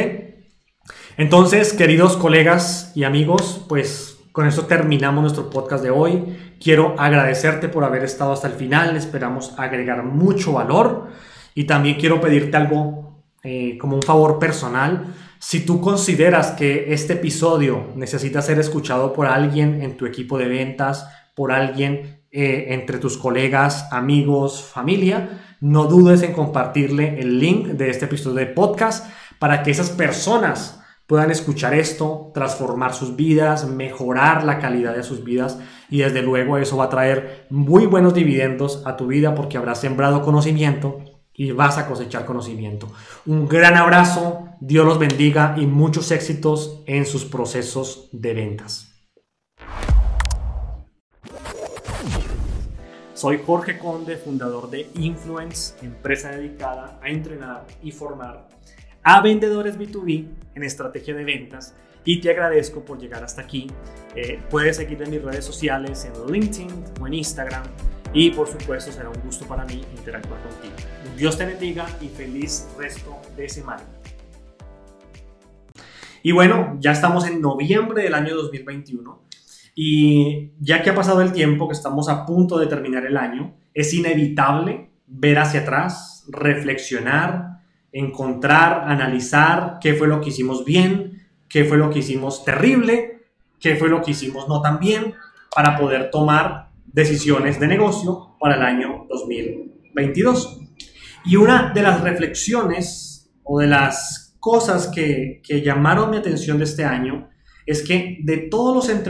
Entonces, 1.17 1.73
queridos 1.73 2.15
colegas 2.15 2.91
y 2.95 3.03
amigos, 3.03 3.65
pues 3.67 4.17
con 4.31 4.47
esto 4.47 4.65
terminamos 4.65 5.21
nuestro 5.21 5.49
podcast 5.49 5.83
de 5.83 5.89
hoy. 5.89 6.37
Quiero 6.61 6.95
agradecerte 6.97 7.69
por 7.69 7.83
haber 7.83 8.03
estado 8.03 8.33
hasta 8.33 8.47
el 8.47 8.53
final. 8.53 8.95
Esperamos 8.95 9.53
agregar 9.57 10.03
mucho 10.03 10.53
valor. 10.53 11.07
Y 11.55 11.63
también 11.63 11.99
quiero 11.99 12.21
pedirte 12.21 12.55
algo 12.55 13.06
eh, 13.43 13.77
como 13.77 13.95
un 13.95 14.01
favor 14.01 14.39
personal. 14.39 15.13
Si 15.39 15.61
tú 15.61 15.79
consideras 15.79 16.51
que 16.51 16.93
este 16.93 17.13
episodio 17.13 17.91
necesita 17.95 18.41
ser 18.41 18.59
escuchado 18.59 19.13
por 19.13 19.27
alguien 19.27 19.81
en 19.81 19.95
tu 19.95 20.05
equipo 20.05 20.37
de 20.37 20.47
ventas, 20.47 21.07
por 21.35 21.51
alguien 21.51 22.21
eh, 22.31 22.67
entre 22.69 22.97
tus 22.97 23.17
colegas, 23.17 23.87
amigos, 23.91 24.63
familia, 24.63 25.55
no 25.61 25.85
dudes 25.85 26.23
en 26.23 26.33
compartirle 26.33 27.19
el 27.19 27.39
link 27.39 27.67
de 27.67 27.89
este 27.89 28.05
episodio 28.05 28.37
de 28.37 28.47
podcast 28.47 29.09
para 29.39 29.63
que 29.63 29.71
esas 29.71 29.91
personas 29.91 30.81
puedan 31.07 31.31
escuchar 31.31 31.73
esto, 31.73 32.31
transformar 32.33 32.93
sus 32.93 33.15
vidas, 33.15 33.67
mejorar 33.67 34.43
la 34.43 34.59
calidad 34.59 34.95
de 34.95 35.03
sus 35.03 35.23
vidas 35.23 35.57
y 35.89 35.99
desde 35.99 36.21
luego 36.21 36.57
eso 36.57 36.77
va 36.77 36.85
a 36.85 36.89
traer 36.89 37.45
muy 37.49 37.85
buenos 37.85 38.13
dividendos 38.13 38.83
a 38.85 38.97
tu 38.97 39.07
vida 39.07 39.33
porque 39.33 39.57
habrás 39.57 39.79
sembrado 39.79 40.21
conocimiento 40.21 40.99
y 41.37 41.51
vas 41.51 41.77
a 41.77 41.87
cosechar 41.87 42.25
conocimiento. 42.25 42.91
Un 43.27 43.47
gran 43.47 43.77
abrazo, 43.77 44.49
Dios 44.59 44.85
los 44.85 44.97
bendiga 44.97 45.55
y 45.55 45.67
muchos 45.67 46.11
éxitos 46.11 46.83
en 46.87 47.05
sus 47.05 47.25
procesos 47.25 48.09
de 48.11 48.33
ventas. 48.33 48.91
Soy 53.13 53.39
Jorge 53.45 53.77
Conde, 53.79 54.17
fundador 54.17 54.69
de 54.69 54.89
Influence, 54.95 55.73
empresa 55.85 56.31
dedicada 56.31 56.99
a 57.01 57.09
entrenar 57.09 57.65
y 57.81 57.91
formar 57.91 58.47
a 59.03 59.21
vendedores 59.21 59.77
B2B 59.77 60.27
en 60.55 60.63
estrategia 60.63 61.15
de 61.15 61.23
ventas 61.23 61.75
y 62.03 62.19
te 62.19 62.31
agradezco 62.31 62.83
por 62.83 62.99
llegar 62.99 63.23
hasta 63.23 63.41
aquí. 63.41 63.67
Eh, 64.15 64.39
puedes 64.49 64.77
seguirme 64.77 65.05
en 65.05 65.11
mis 65.11 65.23
redes 65.23 65.45
sociales, 65.45 66.05
en 66.05 66.31
LinkedIn 66.31 66.83
o 66.99 67.07
en 67.07 67.13
Instagram 67.13 67.63
y 68.13 68.31
por 68.31 68.47
supuesto 68.47 68.91
será 68.91 69.09
un 69.09 69.21
gusto 69.21 69.45
para 69.45 69.65
mí 69.65 69.83
interactuar 69.95 70.39
contigo. 70.41 70.96
Dios 71.17 71.35
te 71.35 71.47
bendiga 71.47 71.87
y 71.99 72.09
feliz 72.09 72.67
resto 72.77 73.19
de 73.35 73.49
semana. 73.49 73.81
Y 76.21 76.31
bueno, 76.31 76.77
ya 76.79 76.91
estamos 76.91 77.25
en 77.25 77.41
noviembre 77.41 78.03
del 78.03 78.13
año 78.13 78.35
2021 78.35 79.23
y 79.73 80.51
ya 80.59 80.83
que 80.83 80.91
ha 80.91 80.95
pasado 80.95 81.23
el 81.23 81.31
tiempo, 81.31 81.67
que 81.67 81.73
estamos 81.73 82.07
a 82.07 82.23
punto 82.23 82.59
de 82.59 82.67
terminar 82.67 83.03
el 83.07 83.17
año, 83.17 83.55
es 83.73 83.95
inevitable 83.95 84.91
ver 85.07 85.39
hacia 85.39 85.61
atrás, 85.61 86.23
reflexionar, 86.29 87.61
encontrar, 87.91 88.83
analizar 88.87 89.79
qué 89.81 89.95
fue 89.95 90.07
lo 90.07 90.21
que 90.21 90.29
hicimos 90.29 90.65
bien, 90.65 91.27
qué 91.49 91.65
fue 91.65 91.77
lo 91.77 91.89
que 91.89 91.99
hicimos 91.99 92.45
terrible, 92.45 93.25
qué 93.59 93.75
fue 93.75 93.89
lo 93.89 94.03
que 94.03 94.11
hicimos 94.11 94.47
no 94.47 94.61
tan 94.61 94.79
bien, 94.79 95.15
para 95.55 95.77
poder 95.77 96.11
tomar 96.11 96.69
decisiones 96.85 97.59
de 97.59 97.67
negocio 97.67 98.35
para 98.39 98.55
el 98.55 98.61
año 98.61 99.07
2022. 99.09 100.66
Y 101.27 101.35
una 101.35 101.73
de 101.73 101.81
las 101.81 102.01
reflexiones 102.01 103.29
o 103.43 103.59
de 103.59 103.67
las 103.67 104.37
cosas 104.39 104.87
que, 104.87 105.41
que 105.43 105.61
llamaron 105.61 106.09
mi 106.09 106.17
atención 106.17 106.57
de 106.57 106.63
este 106.63 106.85
año 106.85 107.29
es 107.65 107.83
que 107.83 108.19
de 108.23 108.37
todos 108.49 108.73
los 108.73 108.89
entrenadores, 108.89 109.05